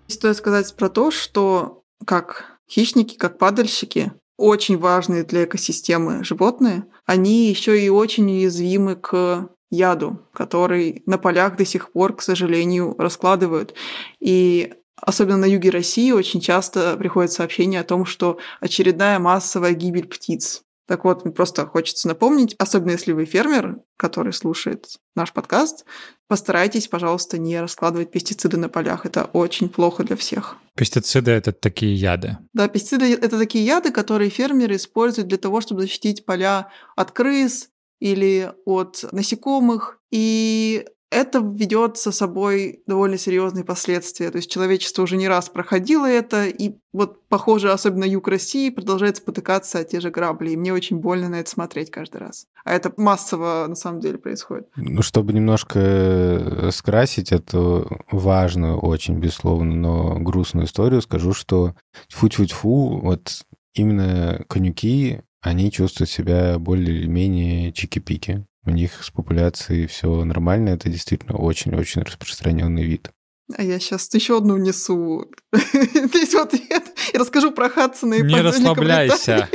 [0.08, 7.48] Стоит сказать про то, что как хищники, как падальщики, очень важные для экосистемы животные, они
[7.48, 13.74] еще и очень уязвимы к яду, который на полях до сих пор, к сожалению, раскладывают.
[14.20, 20.06] И особенно на юге России очень часто приходят сообщения о том, что очередная массовая гибель
[20.06, 20.65] птиц.
[20.86, 25.84] Так вот, мне просто хочется напомнить, особенно если вы фермер, который слушает наш подкаст,
[26.28, 29.04] постарайтесь, пожалуйста, не раскладывать пестициды на полях.
[29.04, 30.56] Это очень плохо для всех.
[30.76, 32.38] Пестициды— это такие яды.
[32.52, 37.70] Да, пестициды— это такие яды, которые фермеры используют для того, чтобы защитить поля от крыс
[37.98, 39.98] или от насекомых.
[40.12, 44.30] И это ведет со собой довольно серьезные последствия.
[44.30, 49.16] То есть человечество уже не раз проходило это, и вот, похоже, особенно юг России продолжает
[49.16, 50.50] спотыкаться о те же грабли.
[50.50, 52.46] И мне очень больно на это смотреть каждый раз.
[52.64, 54.68] А это массово, на самом деле, происходит.
[54.76, 61.74] Ну, чтобы немножко э, скрасить эту важную, очень, безусловно, но грустную историю, скажу, что
[62.10, 63.42] фу-фу-фу, вот
[63.74, 70.70] именно конюки, они чувствуют себя более или менее чики-пики у них с популяцией все нормально,
[70.70, 73.10] это действительно очень-очень распространенный вид.
[73.54, 75.30] А я сейчас еще одну несу.
[75.52, 76.84] Весь ответ.
[77.12, 79.48] И расскажу про Хадсона и Не расслабляйся.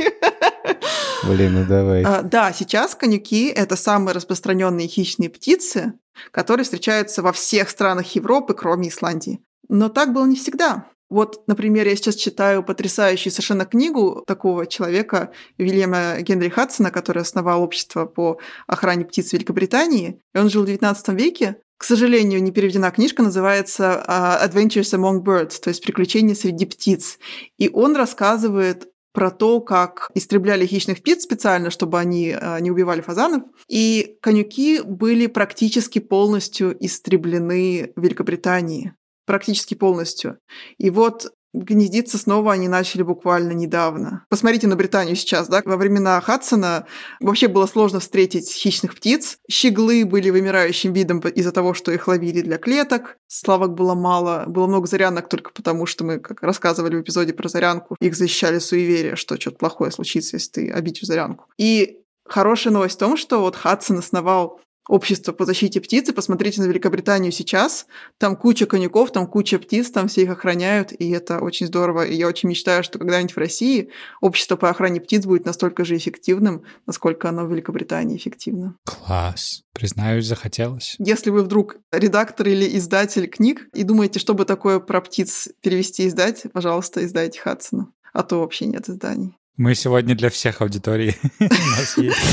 [1.24, 2.02] Блин, ну давай.
[2.02, 5.92] А, да, сейчас конюки— это самые распространенные хищные птицы,
[6.30, 9.40] которые встречаются во всех странах Европы, кроме Исландии.
[9.68, 10.86] Но так было не всегда.
[11.12, 17.62] Вот, например, я сейчас читаю потрясающую совершенно книгу такого человека, Вильяма Генри Хадсона, который основал
[17.62, 20.22] общество по охране птиц в Великобритании.
[20.34, 21.56] И он жил в XIX веке.
[21.76, 27.18] К сожалению, не переведена книжка, называется uh, Adventures Among Birds, то есть «Приключения среди птиц».
[27.58, 33.02] И он рассказывает про то, как истребляли хищных птиц специально, чтобы они э, не убивали
[33.02, 33.42] фазанов.
[33.68, 38.94] И конюки были практически полностью истреблены в Великобритании.
[39.26, 40.38] Практически полностью.
[40.78, 44.24] И вот гнездиться снова они начали буквально недавно.
[44.30, 46.86] Посмотрите на Британию сейчас, да, во времена Хадсона
[47.20, 49.36] вообще было сложно встретить хищных птиц.
[49.50, 53.18] Щеглы были вымирающим видом из-за того, что их ловили для клеток.
[53.26, 57.48] Славок было мало, было много зарянок только потому, что мы, как рассказывали в эпизоде про
[57.48, 61.46] зарянку, их защищали суеверия, что что-то плохое случится, если ты обидишь зарянку.
[61.58, 66.60] И Хорошая новость в том, что вот Хадсон основал общество по защите птиц, и посмотрите
[66.60, 67.86] на Великобританию сейчас.
[68.18, 72.04] Там куча конюков, там куча птиц, там все их охраняют, и это очень здорово.
[72.04, 75.96] И я очень мечтаю, что когда-нибудь в России общество по охране птиц будет настолько же
[75.96, 78.76] эффективным, насколько оно в Великобритании эффективно.
[78.84, 79.62] Класс.
[79.72, 80.96] Признаюсь, захотелось.
[80.98, 86.08] Если вы вдруг редактор или издатель книг и думаете, чтобы такое про птиц перевести и
[86.08, 87.92] издать, пожалуйста, издайте Хадсона.
[88.12, 89.38] А то вообще нет изданий.
[89.58, 91.16] Мы сегодня для всех аудиторий.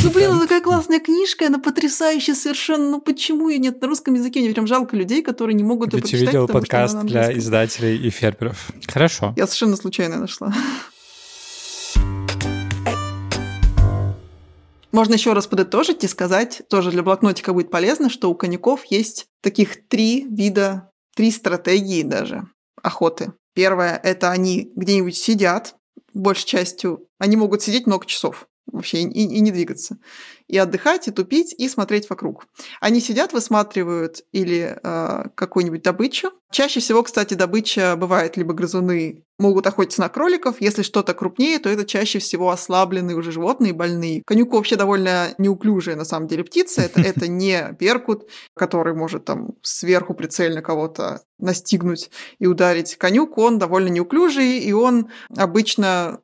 [0.03, 2.89] Ну, блин, она такая классная книжка, она потрясающая совершенно.
[2.91, 4.39] Ну, почему ее нет на русском языке?
[4.39, 6.19] Мне прям жалко людей, которые не могут ее прочитать.
[6.19, 8.71] Ты видел подкаст для издателей и фермеров.
[8.87, 9.33] Хорошо.
[9.35, 10.53] Я совершенно случайно нашла.
[14.91, 19.27] Можно еще раз подытожить и сказать, тоже для блокнотика будет полезно, что у коньяков есть
[19.41, 22.43] таких три вида, три стратегии даже
[22.81, 23.33] охоты.
[23.53, 25.75] Первое– это они где-нибудь сидят,
[26.13, 29.97] большей частью, они могут сидеть много часов вообще и, и не двигаться.
[30.47, 32.47] И отдыхать, и тупить, и смотреть вокруг.
[32.81, 36.31] Они сидят, высматривают или э, какую-нибудь добычу.
[36.51, 40.57] Чаще всего, кстати, добыча бывает либо грызуны могут охотиться на кроликов.
[40.59, 44.21] Если что-то крупнее, то это чаще всего ослабленные уже животные, больные.
[44.25, 46.81] Конюк вообще довольно неуклюжая, на самом деле, птица.
[46.81, 52.97] Это, это не перкут, который может там сверху прицельно кого-то настигнуть и ударить.
[52.97, 56.19] Конюк, он довольно неуклюжий, и он обычно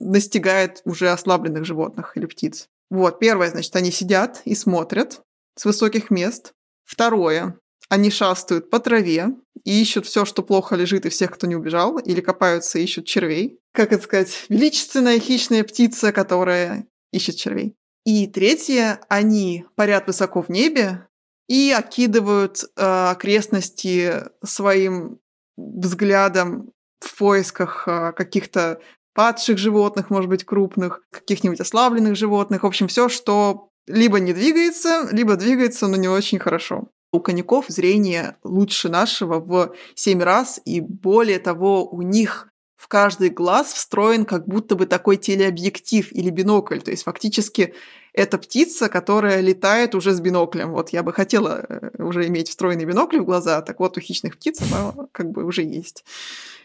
[0.00, 2.68] настигает уже ослабленных животных или птиц.
[2.90, 5.22] Вот, первое, значит, они сидят и смотрят
[5.56, 6.52] с высоких мест.
[6.84, 9.28] Второе, они шастают по траве
[9.64, 13.06] и ищут все, что плохо лежит, и всех, кто не убежал, или копаются и ищут
[13.06, 13.58] червей.
[13.72, 14.46] Как это сказать?
[14.48, 17.74] Величественная хищная птица, которая ищет червей.
[18.04, 21.06] И третье, они парят высоко в небе
[21.48, 25.18] и окидывают э, окрестности своим
[25.56, 28.80] взглядом в поисках э, каких-то
[29.18, 32.62] падших животных, может быть, крупных, каких-нибудь ослабленных животных.
[32.62, 36.86] В общем, все, что либо не двигается, либо двигается, но не очень хорошо.
[37.12, 43.30] У коньяков зрение лучше нашего в 7 раз, и более того, у них в каждый
[43.30, 46.78] глаз встроен как будто бы такой телеобъектив или бинокль.
[46.78, 47.74] То есть фактически
[48.12, 50.70] это птица, которая летает уже с биноклем.
[50.70, 54.36] Вот я бы хотела э, уже иметь встроенный бинокль в глаза, так вот у хищных
[54.36, 56.04] птиц оно как бы уже есть.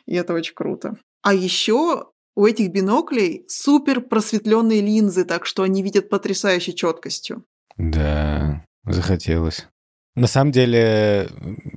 [0.06, 0.98] И это очень круто.
[1.24, 7.46] А еще у этих биноклей супер просветленные линзы, так что они видят потрясающей четкостью.
[7.78, 9.68] Да, захотелось.
[10.16, 11.30] На самом деле,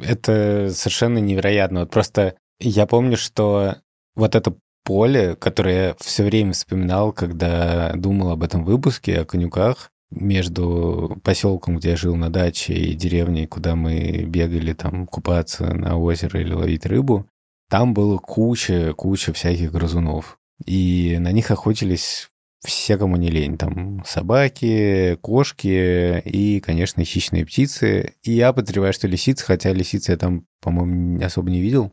[0.03, 1.81] это совершенно невероятно.
[1.81, 3.77] Вот просто я помню, что
[4.15, 9.91] вот это поле, которое я все время вспоминал, когда думал об этом выпуске, о конюках,
[10.11, 15.99] между поселком, где я жил на даче, и деревней, куда мы бегали там купаться на
[15.99, 17.27] озеро или ловить рыбу,
[17.69, 20.39] там было куча, куча всяких грызунов.
[20.65, 22.29] И на них охотились
[22.65, 23.59] все, кому не лень.
[23.59, 28.15] Там собаки, кошки и, конечно, хищные птицы.
[28.23, 31.93] И я подозреваю, что лисицы, хотя лисицы я там, по-моему, особо не видел.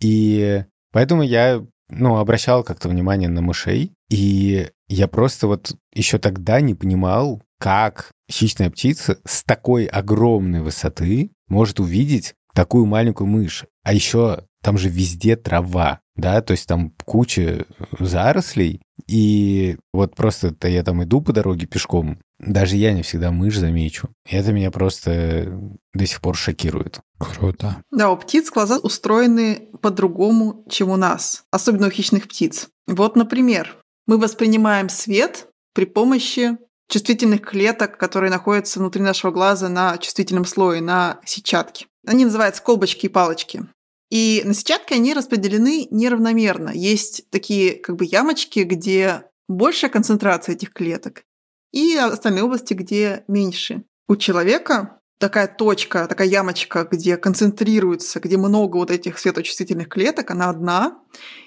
[0.00, 3.92] И поэтому я, ну, обращал как-то внимание на мышей.
[4.10, 11.30] И я просто вот еще тогда не понимал, как хищная птица с такой огромной высоты
[11.48, 13.64] может увидеть такую маленькую мышь.
[13.82, 17.66] А еще там же везде трава, да, то есть там куча
[18.00, 23.56] зарослей, и вот просто-то я там иду по дороге пешком, даже я не всегда мышь
[23.56, 24.08] замечу.
[24.28, 25.56] И это меня просто
[25.94, 26.98] до сих пор шокирует.
[27.16, 27.76] Круто.
[27.92, 32.66] Да, у птиц глаза устроены по-другому, чем у нас, особенно у хищных птиц.
[32.88, 33.76] Вот, например,
[34.08, 36.58] мы воспринимаем свет при помощи
[36.88, 41.86] чувствительных клеток, которые находятся внутри нашего глаза на чувствительном слое, на сетчатке.
[42.04, 43.62] Они называются колбочки и палочки.
[44.10, 46.70] И на сетчатке они распределены неравномерно.
[46.70, 51.24] Есть такие как бы ямочки, где большая концентрация этих клеток,
[51.72, 53.84] и остальные области, где меньше.
[54.08, 60.50] У человека такая точка, такая ямочка, где концентрируется, где много вот этих светочувствительных клеток, она
[60.50, 60.98] одна,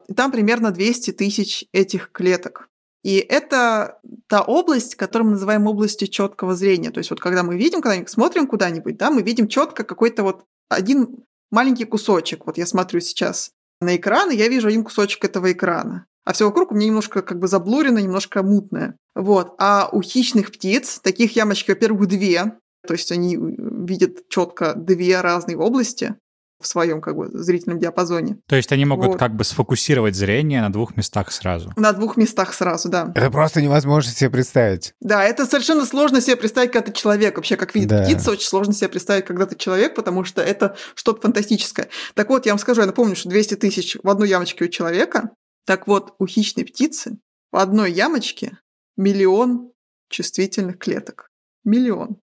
[0.07, 2.67] и там примерно 200 тысяч этих клеток.
[3.03, 6.91] И это та область, которую мы называем областью четкого зрения.
[6.91, 10.23] То есть вот когда мы видим, когда мы смотрим куда-нибудь, да, мы видим четко какой-то
[10.23, 12.45] вот один маленький кусочек.
[12.45, 16.05] Вот я смотрю сейчас на экран, и я вижу один кусочек этого экрана.
[16.25, 18.95] а все вокруг у меня немножко как бы заблурено, немножко мутное.
[19.15, 19.55] Вот.
[19.57, 25.57] А у хищных птиц таких ямочек, во-первых, две, то есть они видят четко две разные
[25.57, 26.15] области
[26.61, 28.37] в своем как бы зрительном диапазоне.
[28.47, 29.19] То есть они могут Вот.
[29.19, 31.71] как бы сфокусировать зрение на двух местах сразу.
[31.77, 33.11] На двух местах сразу, да.
[33.15, 34.93] Это просто невозможно себе представить.
[34.99, 37.37] Да, это совершенно сложно себе представить, когда ты человек.
[37.37, 38.03] Вообще, как видит Да.
[38.03, 41.87] птица, очень сложно себе представить, когда ты человек, потому что это что-то фантастическое.
[42.13, 45.29] Так вот, я вам скажу, я напомню, что 200 тысяч в одной ямочке у человека.
[45.65, 47.19] Так вот, у хищной птицы
[47.51, 48.57] в одной ямочке
[48.97, 49.71] миллион
[50.09, 51.29] чувствительных клеток.
[51.63, 52.17] Миллион.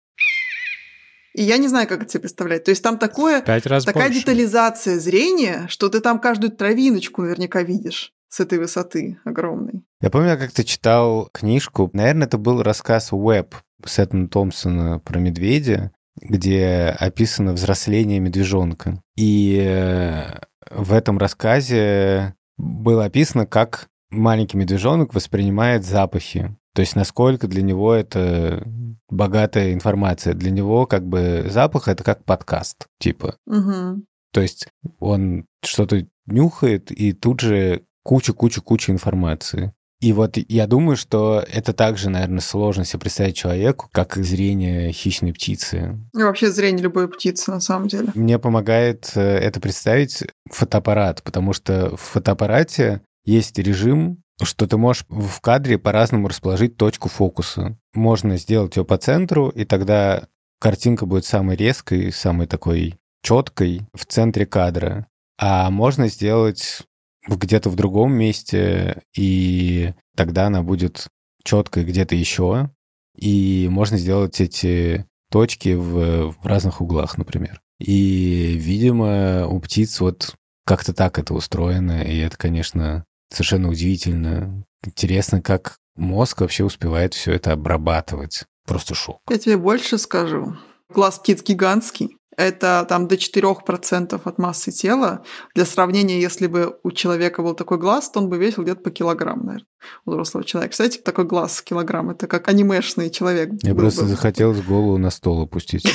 [1.36, 2.64] И я не знаю, как это себе представлять.
[2.64, 4.22] То есть там такое, Пять раз такая больше.
[4.22, 9.84] детализация зрения, что ты там каждую травиночку наверняка видишь с этой высоты огромной.
[10.02, 13.54] Я помню, я как-то читал книжку, наверное, это был рассказ Уэб
[13.86, 19.02] Сеттона Томпсона про медведя, где описано взросление медвежонка.
[19.18, 20.40] И э,
[20.72, 26.56] в этом рассказе было описано, как маленький медвежонок воспринимает запахи.
[26.76, 28.62] То есть насколько для него это
[29.10, 30.34] богатая информация.
[30.34, 33.38] Для него как бы запах— это как подкаст, типа.
[33.46, 34.06] Мгм.
[34.34, 34.68] То есть
[35.00, 39.74] он что-то нюхает, и тут же куча-куча-куча информации.
[40.02, 45.34] И вот я думаю, что это также, наверное, сложно себе представить человеку, как зрение хищной
[45.34, 45.98] птицы.
[46.14, 48.10] И вообще зрение любой птицы, на самом деле.
[48.14, 55.06] Мне помогает э, это представить фотоаппарат, потому что в фотоаппарате есть режим, что ты можешь
[55.08, 57.78] в кадре по-разному расположить точку фокуса.
[57.94, 60.28] Можно сделать ее по центру, и тогда
[60.60, 65.08] картинка будет самой резкой, самой такой четкой в центре кадра.
[65.38, 66.84] А можно сделать
[67.28, 71.08] где-то в другом месте, и тогда она будет
[71.44, 72.72] четкой где-то еще.
[73.16, 77.62] И можно сделать эти точки в, в разных углах, например.
[77.80, 83.06] И, видимо, у птиц вот как-то так это устроено, и это, конечно,
[83.36, 84.64] совершенно удивительно.
[84.84, 88.44] Интересно, как мозг вообще успевает все это обрабатывать.
[88.66, 89.20] Просто шок.
[89.30, 90.58] Я тебе больше скажу.
[90.90, 92.18] Глаз птиц гигантский.
[92.38, 95.24] Это там до 4% от массы тела.
[95.56, 98.92] Для сравнения, если бы у человека был такой глаз, то он бы весил где-то по
[98.92, 99.68] килограмм, наверное,
[100.06, 100.72] у взрослого человека.
[100.72, 103.52] Кстати, такой глаз килограмм, это как анимешный человек.
[103.64, 104.08] Мне был просто бы.
[104.10, 105.88] захотелось голову на стол опустить.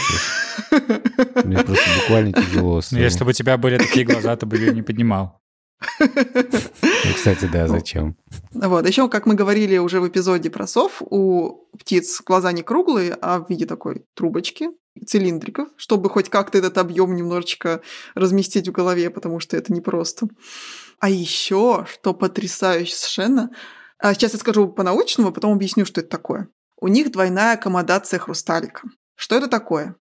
[1.44, 4.72] Мне просто буквально тяжело Ну, если бы у тебя были такие глаза, ты бы ее
[4.72, 5.39] не поднимал.
[5.98, 8.16] Ну, кстати, да, зачем?
[8.52, 8.86] Вот.
[8.86, 13.40] Еще, как мы говорили уже в эпизоде про сов, у птиц глаза не круглые, а
[13.40, 14.70] в виде такой трубочки,
[15.06, 17.80] цилиндриков, чтобы хоть как-то этот объем немножечко
[18.14, 20.28] разместить в голове, потому что это непросто.
[20.98, 23.50] А еще, что потрясающе совершенно,
[23.98, 26.48] а сейчас я скажу по-научному, а потом объясню, что это такое.
[26.80, 28.88] У них двойная аккомодация хрусталика.
[29.14, 29.96] Что это такое?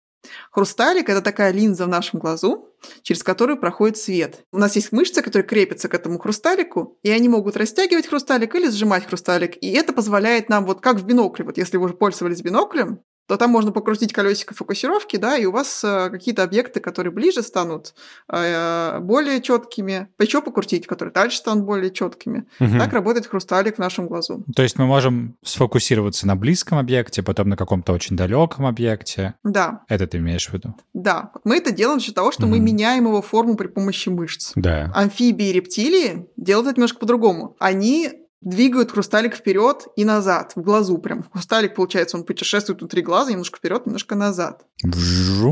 [0.51, 2.69] Хрусталик– это такая линза в нашем глазу,
[3.03, 4.45] через которую проходит свет.
[4.53, 8.69] У нас есть мышцы, которые крепятся к этому хрусталику, и они могут растягивать хрусталик или
[8.69, 9.57] сжимать хрусталик.
[9.63, 13.37] И это позволяет нам, вот как в бинокле, вот если вы уже пользовались биноклем, то
[13.37, 17.95] там можно покрутить колесико фокусировки, да, и у вас э, какие-то объекты, которые ближе станут
[18.33, 22.47] э, более четкими, еще покрутить, которые дальше станут более четкими.
[22.59, 22.79] Мгм.
[22.79, 24.45] Так работает хрусталик в нашем глазу.
[24.57, 29.35] То есть мы можем сфокусироваться на близком объекте, потом на каком-то очень далеком объекте.
[29.45, 30.75] Да, Это ты имеешь в виду?
[30.95, 31.31] да.
[31.45, 32.65] Мы это делаем за счет того, что мы Мгм.
[32.67, 34.53] меняем его форму при помощи мышц.
[34.55, 34.91] Да.
[34.95, 37.57] Амфибии и рептилии делают это немножко по-другому.
[37.59, 38.11] Они
[38.41, 41.25] двигают хрусталик вперед и назад, в глазу прям.
[41.33, 44.65] Хрусталик, получается, он путешествует внутри глаза, немножко вперед, немножко назад.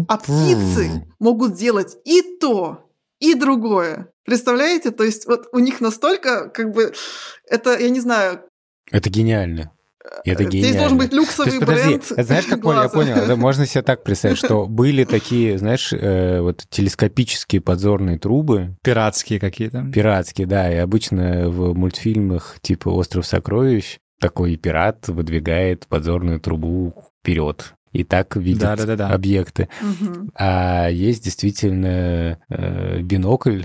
[0.09, 4.11] А птицы могут сделать и то, и другое.
[4.25, 4.91] Представляете?
[4.91, 6.93] То есть вот у них настолько, как бы,
[7.49, 8.43] это, я не знаю,
[8.91, 9.73] Это гениально.
[10.25, 10.81] И это э, здесь гениально.
[10.81, 13.67] должен быть То люксовый есть, подожди, бренд это знаешь, как понял, я понял, это можно
[13.67, 19.85] себе так представить, что были такие, знаешь, э, вот телескопические подзорные трубы, Пиратские какие-то.
[19.93, 27.75] пиратские, да, и обычно в мультфильмах типа «Остров сокровищ» такой пират выдвигает подзорную трубу вперед.
[27.93, 29.09] И так видит Да-да-да-да.
[29.09, 29.69] объекты.
[29.81, 30.31] Мгм.
[30.35, 33.63] А есть действительно э, бинокль,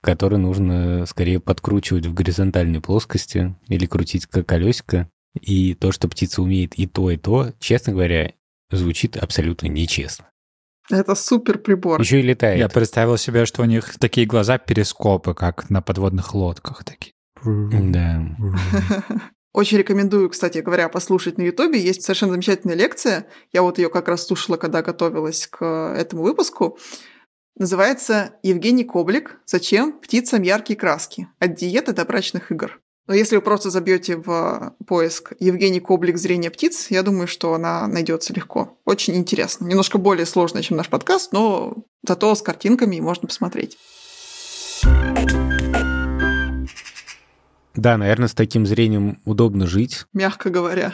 [0.00, 5.08] который нужно скорее подкручивать в горизонтальной плоскости или крутить как колесико.
[5.40, 8.32] И то, что птица умеет и то, и то, честно говоря,
[8.70, 10.30] звучит абсолютно нечестно.
[10.90, 12.00] Это супер прибор.
[12.00, 12.58] Еще и летает.
[12.58, 17.14] Я представил себе, что у них такие глаза перископы, как на подводных лодках такие.
[17.42, 18.22] Да.
[19.54, 21.78] Очень рекомендую, кстати говоря, послушать на Ютубе.
[21.78, 23.26] Есть совершенно замечательная лекция.
[23.52, 25.64] Я вот ее как раз слушала, когда готовилась к
[25.96, 26.78] этому выпуску.
[27.56, 29.38] Называется «Евгений Коблик.
[29.46, 31.28] Зачем птицам яркие краски?
[31.38, 32.80] От диеты до брачных игр».
[33.06, 36.16] Но если вы просто забьете в поиск «Евгений Коблик.
[36.16, 38.78] Зрение птиц», я думаю, что она найдется легко.
[38.86, 39.66] Очень интересно.
[39.66, 43.76] Немножко более сложно, чем наш подкаст, но зато с Э, картинками можно посмотреть.
[47.74, 50.06] Да, наверное, с таким зрением удобно жить.
[50.12, 50.92] Мягко говоря.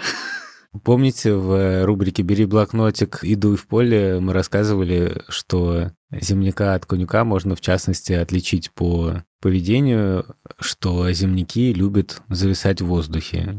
[0.84, 7.56] Помните, в рубрике «Бери блокнотик, иду в поле» мы рассказывали, что земляка от конюка можно,
[7.56, 10.26] в частности, отличить по поведению,
[10.59, 13.57] что земляки любят зависать в воздухе.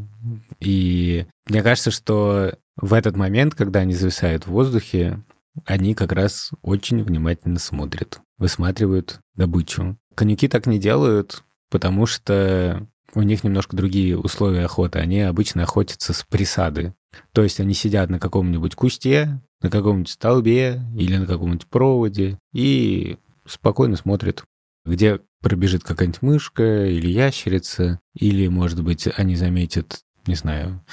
[0.60, 5.24] И мне кажется, что в этот момент, когда они зависают в воздухе,
[5.66, 9.98] они как раз очень внимательно смотрят, высматривают добычу.
[10.16, 15.00] Конюки так не делают, потому что у них немножко другие условия охоты.
[15.00, 16.94] Они обычно охотятся с присады.
[17.34, 23.18] То есть они сидят на каком-нибудь кусте, на каком-нибудь столбе или на каком-нибудь проводе и
[23.46, 24.44] спокойно смотрят,
[24.86, 30.84] где пробежит какая-нибудь мышка или ящерица, или, может быть, они заметят, не знаю,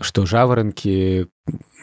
[0.00, 1.28] что жаворонки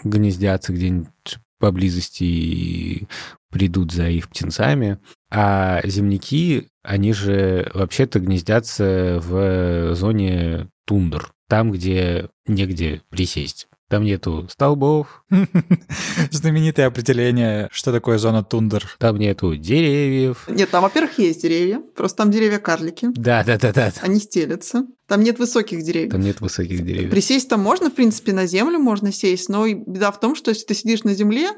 [0.03, 3.07] гнездятся где-нибудь поблизости и
[3.49, 4.99] придут за их птенцами.
[5.31, 13.67] А земляки, они же вообще-то гнездятся в зоне тундр, там, где негде присесть.
[13.93, 15.23] Там нету столбов.
[16.31, 18.89] Знаменитое определение, что такое зона тундр.
[18.97, 20.45] Там нету деревьев.
[20.47, 21.79] Нет, там, во-первых, есть деревья.
[21.95, 23.09] Просто там деревья-карлики.
[23.13, 23.93] Да, да, да, да.
[24.01, 24.87] Они стелятся.
[25.05, 26.11] Там нет высоких деревьев.
[26.11, 27.11] Там нет высоких деревьев.
[27.11, 30.65] Присесть там можно, в принципе, на землю можно сесть, но беда в том, что если
[30.65, 31.51] ты сидишь на земле,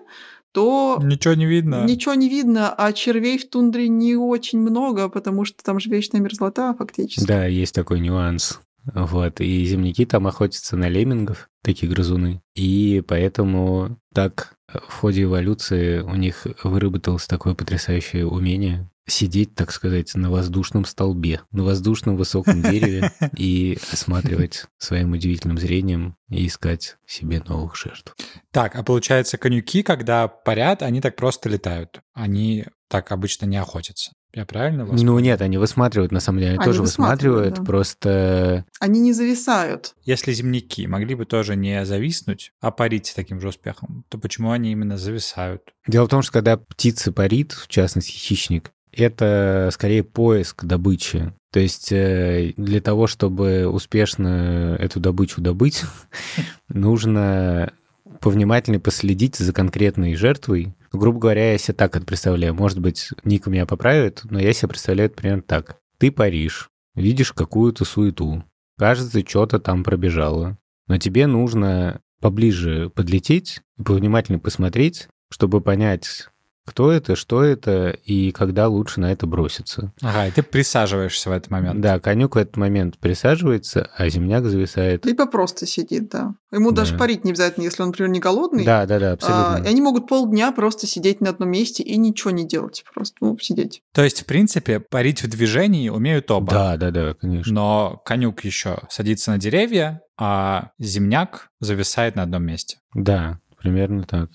[0.52, 1.86] то ничего не видно.
[1.86, 6.20] Ничего не видно, а червей в тундре не очень много, потому что там же вечная
[6.20, 7.26] мерзлота фактически.
[7.26, 8.60] Да, есть такой нюанс.
[8.94, 12.42] Вот, и земляки там охотятся на леммингов, такие грызуны.
[12.56, 20.16] И поэтому так в ходе эволюции у них выработалось такое потрясающее умение сидеть, так сказать,
[20.16, 27.42] на воздушном столбе, на воздушном высоком дереве и осматривать своим удивительным зрением и искать себе
[27.48, 28.16] новых жертв.
[28.52, 32.02] Так, а получается, конюки, когда парят, они так просто летают.
[32.14, 34.12] Они так обычно не охотятся.
[34.36, 37.56] Я правильно вас Ну нет, они высматривают, на самом деле, они, Они тоже высматривают, высматривают,
[37.56, 37.64] да.
[37.64, 38.66] просто...
[38.82, 39.96] Они не зависают.
[40.04, 44.52] Если земляки могли бы тоже не зависнуть, а парить с таким же успехом, то почему
[44.52, 45.74] они именно зависают?
[45.88, 51.34] Дело в том, что когда птица парит, в частности хищник, это скорее поиск добычи.
[51.52, 55.84] То есть э, для того, чтобы успешно эту добычу добыть,
[56.68, 57.72] нужно
[58.20, 60.74] повнимательнее последить за конкретной жертвой.
[60.96, 62.54] Грубо говоря, я себе так это представляю.
[62.54, 65.78] Может быть, Ник меня поправит, но я себе представляю это примерно так.
[65.98, 68.44] Ты паришь, видишь какую-то суету.
[68.78, 70.58] Кажется, что-то там пробежало.
[70.88, 76.30] Но тебе нужно поближе подлететь и повнимательнее посмотреть, чтобы понять,
[76.66, 79.94] кто это, что это и когда лучше на это броситься.
[80.02, 81.80] Ага, и ты присаживаешься в этот момент.
[81.80, 85.06] Да, конюк в этот момент присаживается, а земляк зависает.
[85.06, 86.34] Либо просто сидит, да.
[86.52, 86.78] Ему Да.
[86.82, 88.66] даже парить не обязательно, если он, например, не голодный.
[88.66, 89.64] Да, да, да, А, абсолютно.
[89.64, 92.84] и они могут полдня просто сидеть на одном месте и ничего не делать.
[92.94, 93.84] Просто ну, сидеть.
[93.94, 96.52] То есть, в принципе, парить в движении умеют оба.
[96.52, 97.54] Да, да, да, конечно.
[97.54, 102.78] Но конюк еще садится на деревья, а земняк зависает на одном месте.
[102.94, 104.30] Да, примерно так.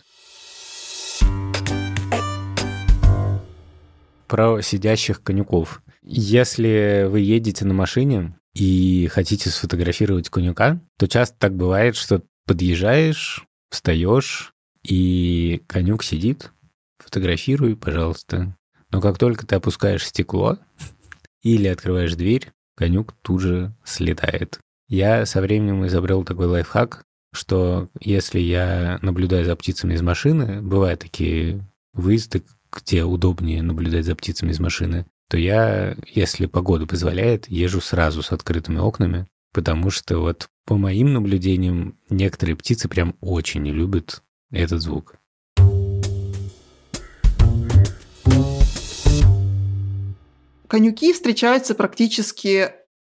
[4.30, 5.82] Про сидящих конюков.
[6.02, 13.44] Если вы едете на машине и хотите сфотографировать конюка, то часто так бывает, что подъезжаешь,
[13.70, 14.54] встаешь,
[14.84, 16.52] и конюк сидит.
[17.00, 18.56] Фотографируй, пожалуйста.
[18.92, 20.58] Но как только ты опускаешь стекло
[21.42, 24.60] или открываешь дверь, конюк тут же слетает.
[24.86, 27.02] Я со временем изобрел такой лайфхак,
[27.34, 34.14] что если я наблюдаю за птицами из машины, бывают такие выезды, где удобнее наблюдать за
[34.14, 40.18] птицами из машины, то я, если погода позволяет, езжу сразу с открытыми окнами, потому что
[40.18, 45.16] вот по моим наблюдениям некоторые птицы прям очень любят этот звук.
[50.68, 52.70] Конюки встречаются практически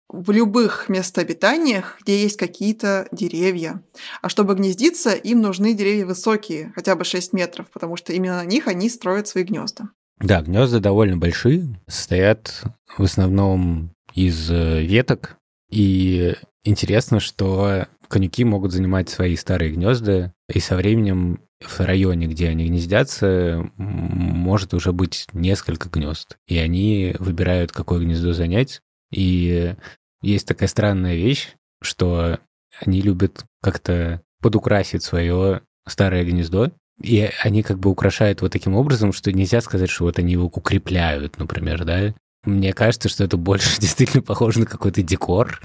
[0.10, 3.82] в любых местообитаниях, где есть какие-то деревья.
[4.22, 8.46] А чтобы гнездиться, им нужны деревья высокие, хотя бы 6 метров, потому что именно на
[8.46, 9.90] них они строят свои гнезда.
[10.20, 12.64] Да, гнезда довольно большие, состоят
[12.98, 15.38] в основном из э, веток.
[15.70, 22.50] И интересно, что конюки могут занимать свои старые гнезда, и со временем в районе, где
[22.50, 26.38] они гнездятся, может уже быть несколько гнезд.
[26.48, 28.82] И они выбирают, какое гнездо занять.
[29.12, 29.76] И
[30.22, 32.40] есть такая странная вещь, что
[32.82, 39.14] они любят как-то подукрасить свое старое гнездо, и они как бы украшают вот таким образом,
[39.14, 42.14] что нельзя сказать, что вот они его укрепляют, например, да.
[42.44, 45.62] Мне кажется, что это больше действительно похоже на какой-то декор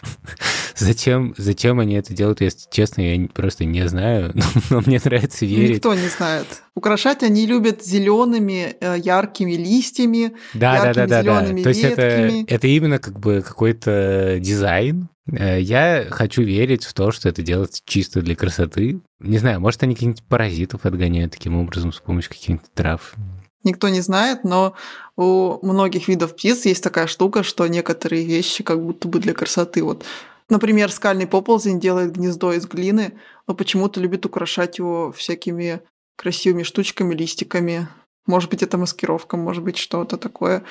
[0.76, 4.34] Зачем, зачем они это делают, если честно, я просто не знаю,
[4.70, 5.76] но мне нравится верить.
[5.76, 6.46] Никто не знает.
[6.74, 11.62] Украшать они любят зелеными э, яркими листьями, да, яркими да, да, да, зелеными да.
[11.62, 12.44] То есть это, ветками.
[12.48, 15.08] это именно как бы какой-то дизайн.
[15.30, 19.00] Э, Я хочу верить в то, что это делается чисто для красоты.
[19.20, 23.14] Не знаю, может, они каких-нибудь паразитов отгоняют таким образом с помощью каких-нибудь трав.
[23.62, 24.74] Никто не знает, но
[25.16, 29.82] у многих видов птиц есть такая штука, что некоторые вещи как будто бы для красоты.
[29.82, 30.04] Вот,
[30.48, 33.14] например, скальный поползень делает гнездо из глины,
[33.46, 35.80] но почему-то любит украшать его всякими
[36.16, 37.88] красивыми штучками, листиками.
[38.26, 40.64] Может быть, это маскировка, может быть, что-то такое.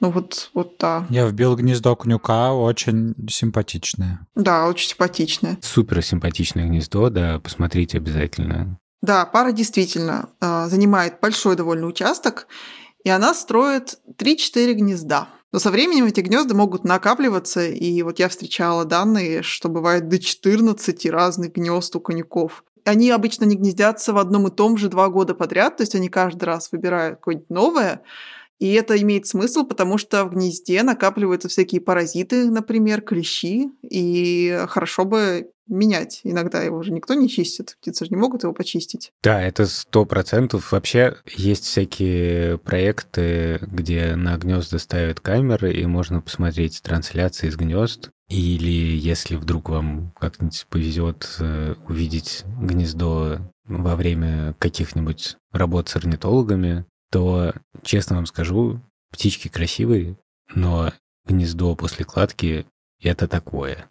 [0.00, 1.06] Ну вот, вот да.
[1.08, 4.26] Я вбил гнездо конюка, очень симпатичное.
[4.34, 5.58] Да, очень симпатичное.
[5.62, 8.78] Супер симпатичное гнездо, да, посмотрите обязательно.
[9.02, 12.48] Да, пара действительно э, занимает большой довольно участок,
[13.04, 15.28] и она строит 3-4 гнезда.
[15.52, 20.18] Но со временем эти гнезда могут накапливаться, и вот я встречала данные, что бывает до
[20.18, 22.64] 14 разных гнезд у конюков.
[22.84, 26.08] Они обычно не гнездятся в одном и том же два года подряд, то есть они
[26.08, 28.02] каждый раз выбирают какое-нибудь новое,
[28.58, 35.04] и это имеет смысл, потому что в гнезде накапливаются всякие паразиты, например, клещи, и хорошо
[35.04, 36.20] бы менять.
[36.24, 39.12] Иногда его уже никто не чистит, птицы же не могут его почистить.
[39.22, 40.72] Да, это сто процентов.
[40.72, 48.10] Вообще есть всякие проекты, где на гнезда ставят камеры, и можно посмотреть трансляции из гнезд.
[48.28, 56.86] Или если вдруг вам как-нибудь повезет э, увидеть гнездо во время каких-нибудь работ с орнитологами,
[57.12, 58.80] то, честно вам скажу,
[59.12, 60.18] птички красивые,
[60.54, 60.92] но
[61.24, 62.66] гнездо после кладки—
[63.00, 63.88] это такое.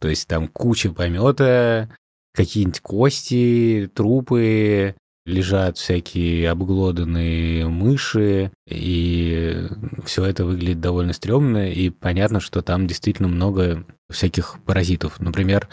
[0.00, 1.88] То есть там куча помета,
[2.34, 4.94] какие-нибудь кости, трупы,
[5.28, 9.66] лежат всякие обглоданные мыши, и
[10.04, 15.20] все это выглядит довольно стрёмно, и понятно, что там действительно много всяких паразитов.
[15.20, 15.68] Например,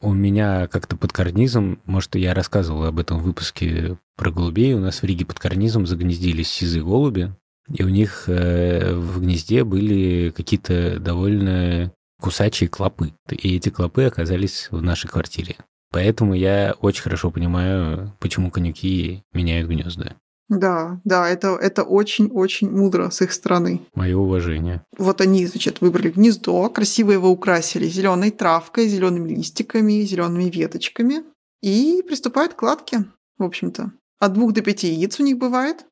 [0.00, 4.80] у меня как-то под карнизом, может, я рассказывал об этом в выпуске про голубей, у
[4.80, 7.34] нас в Риге под карнизом загнездились сизые голуби,
[7.68, 11.92] и у них э, в гнезде были какие-то довольно
[12.24, 13.12] кусачие клопы.
[13.28, 15.56] И эти клопы оказались в нашей квартире.
[15.90, 20.16] Поэтому я очень хорошо понимаю, почему конюки меняют гнезда.
[20.48, 23.82] Да, да, это, это очень-очень мудро с их стороны.
[23.94, 24.82] Мое уважение.
[24.96, 31.24] Вот они, значит, выбрали гнездо, красиво его украсили зеленой травкой, зелеными листиками, зелеными веточками
[31.60, 33.04] и приступают к кладке,
[33.36, 33.92] в общем-то.
[34.18, 35.84] От двух до пяти яиц у них бывает,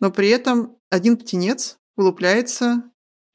[0.00, 2.82] но при этом один птенец вылупляется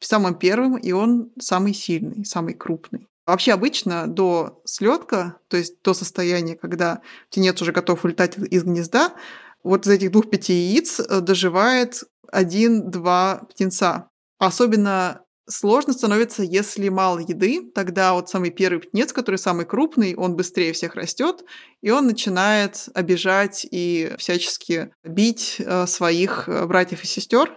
[0.06, 3.08] самым первым, и он самый сильный, самый крупный.
[3.26, 9.14] Вообще обычно до слетка, то есть до состояния, когда птенец уже готов улетать из гнезда,
[9.64, 14.10] вот из этих двух-пяти яиц э, доживает один-два птенца.
[14.40, 20.36] Особенно сложно становится, если мало еды, тогда вот самый первый птенец, который самый крупный, он
[20.36, 21.44] быстрее всех растет,
[21.82, 27.54] и он начинает обижать и всячески бить э, своих э, братьев и сестер.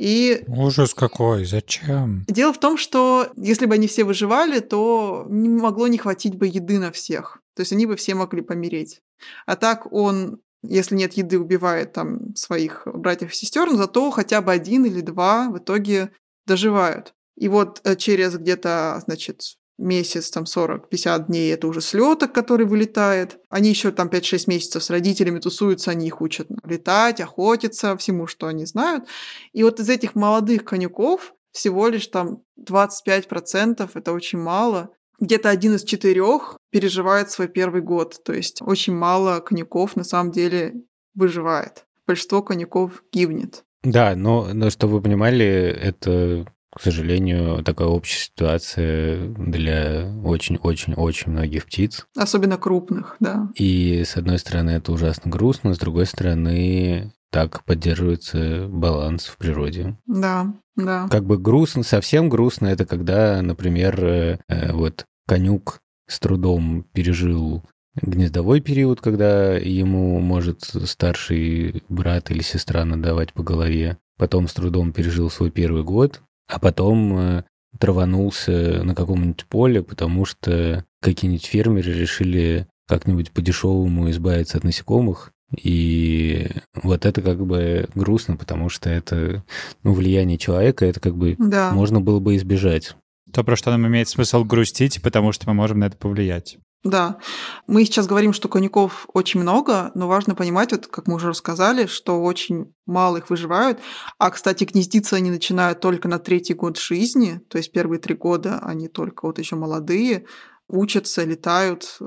[0.00, 2.24] И Ужас какой, зачем?
[2.26, 6.46] Дело в том, что если бы они все выживали, то не могло не хватить бы
[6.46, 7.42] еды на всех.
[7.54, 9.02] То есть они бы все могли помереть.
[9.44, 14.40] А так он, если нет еды, убивает там своих братьев и сестер, но зато хотя
[14.40, 16.12] бы один или два в итоге
[16.46, 17.12] доживают.
[17.36, 23.38] И вот э, через где-то, значит, месяц, там 40-50 дней, это уже слеток, который вылетает.
[23.48, 28.46] Они еще там 5-6 месяцев с родителями тусуются, они их учат летать, охотиться, всему, что
[28.46, 29.06] они знают.
[29.52, 35.74] И вот из этих молодых конюков всего лишь там 25%, это очень мало, где-то один
[35.74, 38.22] из четырех переживает свой первый год.
[38.24, 40.74] То есть очень мало конюков на самом деле
[41.14, 41.84] выживает.
[42.06, 43.64] Большинство конюков гибнет.
[43.82, 51.66] Да, но, но чтобы вы понимали, это к сожалению, такая общая ситуация для очень-очень-очень многих
[51.66, 52.06] птиц.
[52.16, 53.48] Особенно крупных, да.
[53.56, 59.96] И, с одной стороны, это ужасно грустно, с другой стороны, так поддерживается баланс в природе.
[60.06, 61.08] Да, да.
[61.10, 64.38] Как бы грустно, совсем грустно, это когда, например, э,
[64.72, 67.64] вот конюк с трудом пережил
[68.00, 73.98] гнездовой период, когда ему может старший брат или сестра надавать по голове.
[74.16, 76.20] Потом с трудом пережил свой первый год,
[76.50, 77.44] а потом э,
[77.78, 85.32] траванулся на каком-нибудь поле, потому что какие-нибудь фермеры решили как-нибудь по-дешевому избавиться от насекомых.
[85.56, 89.44] И вот это как бы грустно, потому что это
[89.82, 91.72] ну, влияние человека, это как бы Да.
[91.72, 92.94] можно было бы избежать.
[93.32, 96.58] То, про что нам имеет смысл грустить, потому что мы можем на это повлиять.
[96.82, 97.18] Да.
[97.66, 101.84] Мы сейчас говорим, что конюков очень много, но важно понимать, вот, как мы уже рассказали,
[101.84, 103.80] что очень мало их выживают.
[104.18, 108.60] А, кстати, гнездиться они начинают только на третий год жизни, то есть первые три года
[108.62, 110.24] они только вот еще молодые,
[110.68, 112.06] учатся, летают, э,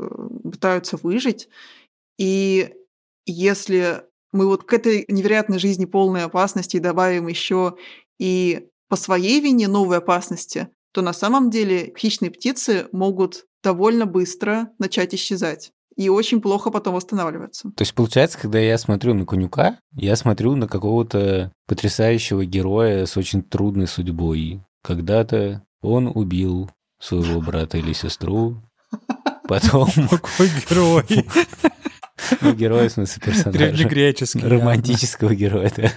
[0.51, 1.49] пытаются выжить.
[2.17, 2.73] И
[3.27, 7.75] если мы вот к этой невероятной жизни полной опасности добавим еще
[8.19, 14.69] и по своей вине новые опасности, то на самом деле хищные птицы могут довольно быстро
[14.77, 17.69] начать исчезать и очень плохо потом восстанавливаться.
[17.75, 23.15] То есть, получается, когда я смотрю на конюка, я смотрю на какого-то потрясающего героя с
[23.17, 24.61] очень трудной судьбой.
[24.83, 28.61] Когда-то он убил своего брата или сестру,
[29.47, 29.89] потом...
[30.09, 31.05] Какой герой?
[32.39, 33.57] Ну, герой, в смысле, персонажа.
[33.57, 34.47] Древнегреческий.
[34.47, 35.91] Романтического героя, да.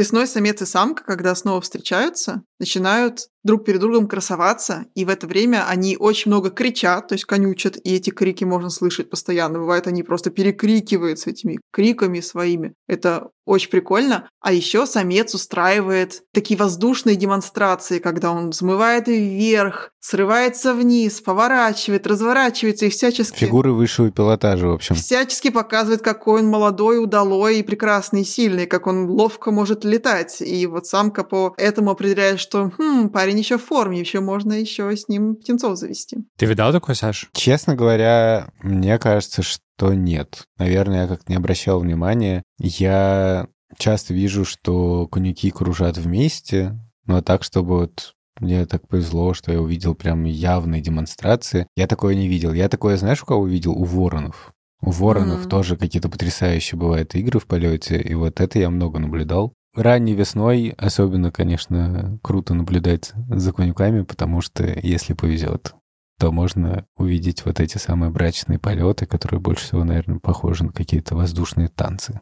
[0.00, 5.26] Весной самец и самка, когда снова встречаются, начинают друг перед другом красоваться, и в это
[5.26, 9.58] время они очень много кричат, то есть конючат, и эти крики можно слышать постоянно.
[9.58, 12.74] Бывает, они просто перекрикиваются этими криками своими.
[12.86, 14.28] Это очень прикольно.
[14.40, 22.86] А еще самец устраивает такие воздушные демонстрации, когда он взмывает вверх, срывается вниз, поворачивает, разворачивается
[22.86, 23.38] и всячески...
[23.38, 24.94] Фигуры высшего пилотажа, в общем.
[24.94, 30.40] Всячески показывает, какой он молодой, удалой и прекрасный, и сильный, как он ловко может летать.
[30.40, 34.94] И вот самка по этому определяет, что хм, парень еще в форме, еще можно еще
[34.96, 36.18] с ним птенцов завести.
[36.36, 37.28] Ты видал такой, Саш?
[37.32, 40.44] Честно говоря, мне кажется, что нет.
[40.58, 42.42] Наверное, я как-то не обращал внимания.
[42.58, 43.46] Я
[43.78, 49.60] часто вижу, что конюки кружат вместе, но так, чтобы вот мне так повезло, что я
[49.60, 51.66] увидел прям явные демонстрации.
[51.76, 52.52] Я такое не видел.
[52.52, 53.72] Я такое, знаешь, у кого увидел?
[53.72, 54.52] У воронов.
[54.82, 55.48] У воронов Мгм.
[55.50, 59.52] тоже какие-то потрясающие бывают игры в полете, и вот это я много наблюдал.
[59.74, 65.74] Ранней весной особенно, конечно, круто наблюдать за конюками, потому что если повезет,
[66.18, 71.14] то можно увидеть вот эти самые брачные полеты, которые больше всего, наверное, похожи на какие-то
[71.14, 72.20] воздушные танцы.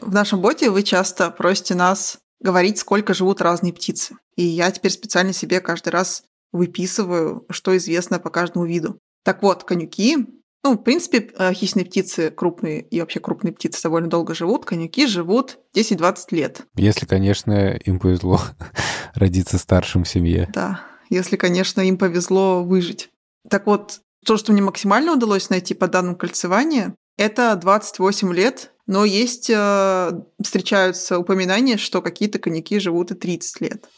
[0.00, 4.16] В нашем боте вы часто просите нас говорить, сколько живут разные птицы.
[4.36, 8.98] И я теперь специально себе каждый раз выписываю, что известно по каждому виду.
[9.22, 14.10] Так вот, конюки, ну, в принципе, э, хищные птицы крупные и вообще крупные птицы довольно
[14.10, 14.66] долго живут.
[14.66, 16.62] Конюки живут 10-20 лет.
[16.76, 18.40] Если, конечно, им повезло
[19.14, 20.50] родиться старшим в семье.
[20.52, 23.08] Да, если, конечно, им повезло выжить.
[23.48, 29.06] Так вот, то, что мне максимально удалось найти по данным кольцевания, это 28 лет, но
[29.06, 30.10] есть, э,
[30.42, 33.88] встречаются упоминания, что какие-то коньяки живут и 30 лет.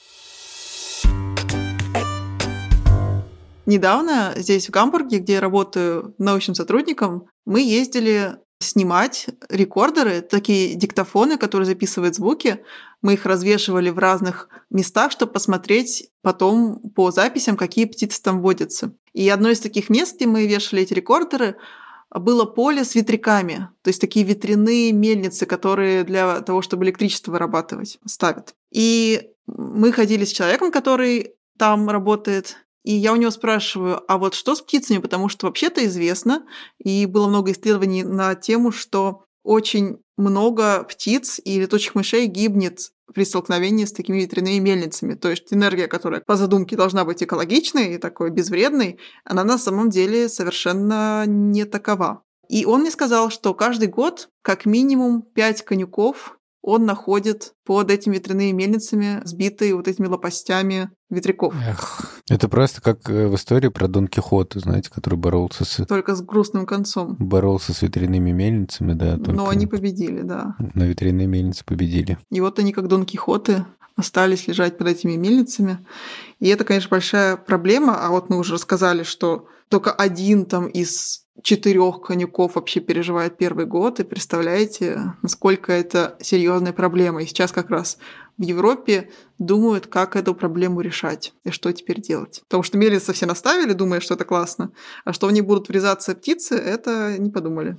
[3.66, 11.36] Недавно здесь, в Гамбурге, где я работаю научным сотрудником, мы ездили снимать рекордеры, такие диктофоны,
[11.36, 12.62] которые записывают звуки.
[13.02, 18.94] Мы их развешивали в разных местах, чтобы посмотреть потом по записям, какие птицы там водятся.
[19.12, 21.56] И одно из таких мест, где мы вешали эти рекордеры,
[22.10, 27.98] было поле с ветряками, то есть такие ветряные мельницы, которые для того, чтобы электричество вырабатывать,
[28.06, 28.54] ставят.
[28.70, 34.34] И мы ходили с человеком, который там работает, и я у него спрашиваю, а вот
[34.34, 34.98] что с птицами?
[34.98, 36.44] Потому что вообще-то известно,
[36.78, 43.24] и было много исследований на тему, что очень много птиц и летучих мышей гибнет при
[43.24, 45.14] столкновении с такими ветряными мельницами.
[45.14, 49.90] То есть энергия, которая по задумке должна быть экологичной и такой безвредной, она на самом
[49.90, 52.22] деле совершенно не такова.
[52.48, 58.14] И он мне сказал, что каждый год как минимум 5 конюков он находит под этими
[58.14, 61.54] ветряными мельницами, сбитые вот этими лопастями ветряков.
[61.60, 66.14] Эх, Это просто как э, в истории про Дон Кихота, знаете, который боролся с, Только
[66.14, 67.16] с грустным концом.
[67.18, 70.54] боролся с ветряными мельницами, да, только Но они победили, да.
[70.74, 72.16] но ветряные мельницы победили.
[72.30, 75.84] И вот они, как Дон Кихоты, остались лежать под этими мельницами.
[76.38, 78.04] И это, конечно, большая проблема.
[78.06, 83.66] А вот мы уже рассказали, что только один там из четырех конюков вообще переживает первый
[83.66, 84.00] год.
[84.00, 87.22] И представляете, насколько это серьезная проблема.
[87.22, 87.98] И сейчас как раз
[88.38, 92.42] в Европе думают, как эту проблему решать и что теперь делать.
[92.48, 94.72] Потому что мельницы все наставили, думая, что это классно,
[95.04, 97.78] а что в них будут врезаться птицы, это не подумали.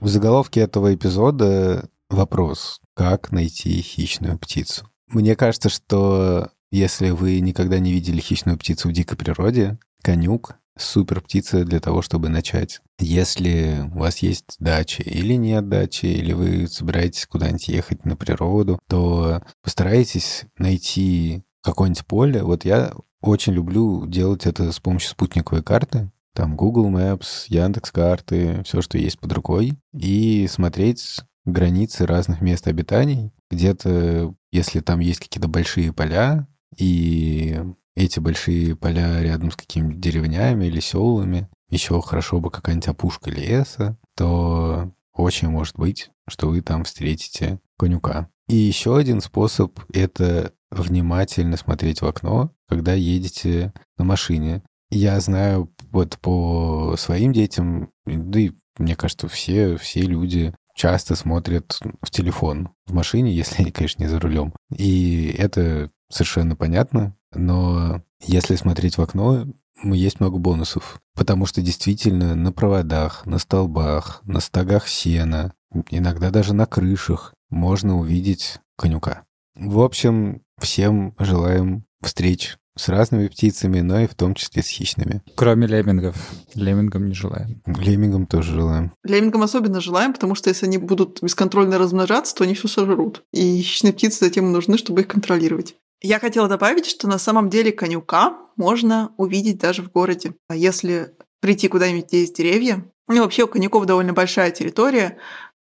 [0.00, 4.86] В заголовке этого эпизода вопрос, как найти хищную птицу.
[5.08, 11.20] Мне кажется, что если вы никогда не видели хищную птицу в дикой природе, конюк— супер
[11.20, 12.80] птица для того, чтобы начать.
[12.98, 18.80] Если у вас есть дача или нет дачи, или вы собираетесь куда-нибудь ехать на природу,
[18.88, 22.42] то постарайтесь найти какое-нибудь поле.
[22.42, 26.10] Вот я очень люблю делать это с помощью спутниковой карты.
[26.34, 32.66] Там Google Maps, Яндекс карты, все, что есть под рукой, и смотреть границы разных мест
[32.66, 33.30] обитаний.
[33.48, 36.48] Где-то, если там есть какие-то большие поля,
[36.78, 37.60] и
[37.96, 43.96] эти большие поля рядом с какими-то деревнями или селами, еще хорошо бы какая-нибудь опушка леса,
[44.16, 48.28] то очень может быть, что вы там встретите конюка.
[48.48, 54.62] И еще один способ— это внимательно смотреть в окно, когда едете на машине.
[54.90, 61.78] Я знаю вот по своим детям, да и мне кажется, все, все люди часто смотрят
[62.02, 64.52] в телефон в машине, если они, конечно, не за рулем.
[64.76, 69.46] И это совершенно понятно, но если смотреть в окно,
[69.82, 75.52] есть много бонусов, потому что действительно на проводах, на столбах, на стогах сена,
[75.90, 79.24] иногда даже на крышах можно увидеть конюка.
[79.56, 85.22] В общем, всем желаем встреч с разными птицами, но и в том числе с хищными.
[85.36, 86.16] Кроме леммингов.
[86.54, 87.62] Леммингам не желаем.
[87.66, 88.92] Леммингам тоже желаем.
[89.04, 93.22] Леммингам особенно желаем, потому что если они будут бесконтрольно размножаться, то они все сожрут.
[93.32, 95.76] И хищные птицы затем нужны, чтобы их контролировать.
[96.06, 100.34] Я хотела добавить, что на самом деле конюка можно увидеть даже в городе.
[100.48, 105.16] А если прийти куда-нибудь, где есть деревья, ну, вообще у конюков довольно большая территория,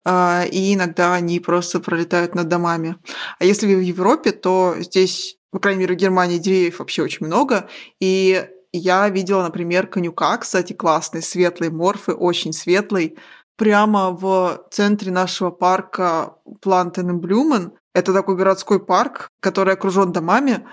[0.04, 2.96] а, и иногда они просто пролетают над домами.
[3.38, 7.28] А если вы в Европе, то здесь, по крайней мере, в Германии деревьев вообще очень
[7.28, 7.70] много,
[8.00, 13.16] и я видела, например, конюка, кстати, классный, светлый, морфы, очень светлый,
[13.62, 16.34] прямо в центре нашего парка
[16.64, 17.74] Плантенблюмен.
[17.94, 20.66] Это такой городской парк, который окружен домами,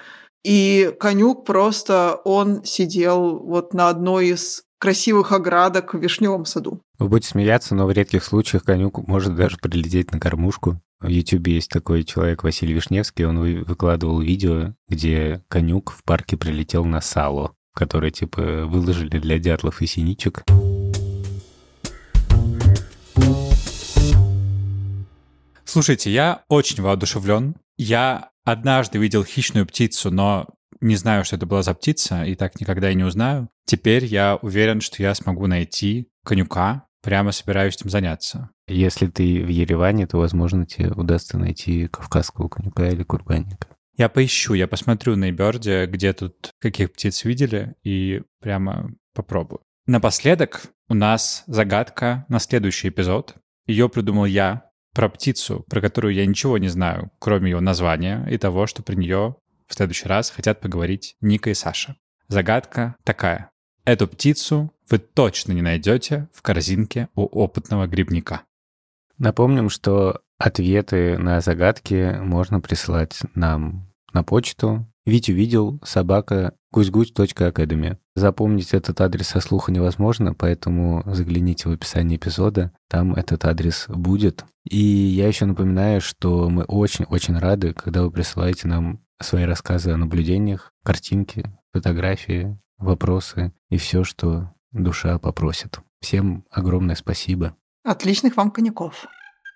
[0.42, 6.80] и конюк просто, он сидел вот на одной из красивых оградок в вишневом саду.
[6.98, 10.80] Вы будете смеяться, но в редких случаях конюк может даже прилететь на кормушку.
[11.00, 16.86] В Ютубе есть такой человек Василий Вишневский, он выкладывал видео, где конюк в парке прилетел
[16.86, 20.42] на сало, которое типа выложили для дятлов и синичек.
[25.68, 27.54] Слушайте, я очень воодушевлен.
[27.76, 30.46] Я однажды видел хищную птицу, но
[30.80, 33.50] не знаю, что это была за птица, и так никогда и не узнаю.
[33.66, 38.48] Теперь я уверен, что я смогу найти конюка, прямо собираюсь этим заняться.
[38.66, 43.68] Если ты в Ереване, то, возможно, тебе удастся найти кавказского конюка или курганника.
[43.94, 49.60] Я поищу, я посмотрю на Эйберде, где тут каких птиц видели, и прямо попробую.
[49.86, 53.34] Напоследок у нас загадка на следующий эпизод.
[53.66, 54.67] Ее придумал я
[54.98, 58.96] про птицу, про которую я ничего не знаю, кроме ее названия и того, что при
[58.96, 59.36] нее
[59.68, 61.94] в следующий раз хотят поговорить Ника и Саша.
[62.26, 63.52] Загадка такая.
[63.84, 68.42] Эту птицу вы точно не найдете в корзинке у опытного грибника.
[69.18, 74.84] Напомним, что ответы на загадки можно присылать нам на почту.
[75.08, 77.96] Ведь увидел собака гусь-гусь.академи.
[78.14, 84.44] Запомнить этот адрес со слуха невозможно, поэтому загляните в описание эпизода, там этот адрес будет.
[84.68, 89.96] И я еще напоминаю, что мы очень-очень рады, когда вы присылаете нам свои рассказы о
[89.96, 95.80] наблюдениях, картинки, фотографии, вопросы и все, что душа попросит.
[96.02, 97.56] Всем огромное спасибо.
[97.82, 99.06] Отличных вам коньяков.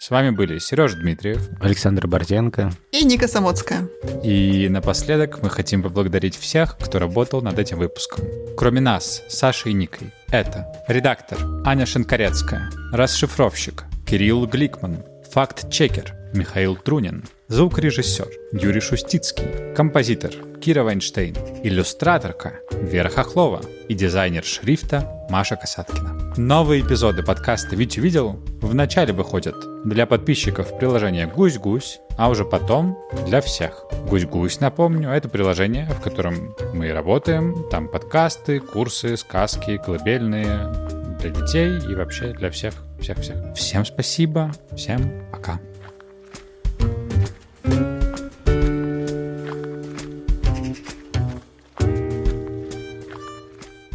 [0.02, 3.88] С вами были Сережа Дмитриев, Александр Борзенко и Ника Самоцкая.
[4.24, 8.24] И напоследок мы хотим поблагодарить всех, кто работал над этим выпуском.
[8.56, 10.10] Кроме нас, Сашей и Никой.
[10.26, 20.82] Это редактор Аня Шинкарецкая, расшифровщик Кирилл Гликман, факт-чекер Михаил Трунин, звукорежиссер Юрий Шустицкий, композитор Кира
[20.82, 26.21] Вайнштейн, иллюстраторка Вера Хохлова и дизайнер шрифта Маша Касаткина.
[26.36, 29.54] Новые эпизоды подкаста «Вить увидел» вначале выходят
[29.84, 33.84] для подписчиков приложения «Гусь-гусь», а уже потом для всех.
[34.08, 37.68] «Гусь-гусь», напомню, это приложение, в котором мы работаем.
[37.70, 40.72] Там подкасты, курсы, сказки, колыбельные
[41.20, 43.54] для детей и вообще для всех, всех-всех.
[43.54, 45.60] Всем спасибо, всем пока.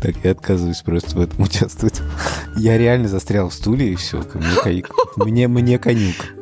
[0.07, 2.01] Так, я отказываюсь просто в этом участвовать.
[2.55, 4.23] Я реально застрял в стуле, и все.
[4.35, 4.69] Мне,
[5.17, 6.36] мне, мне конюк.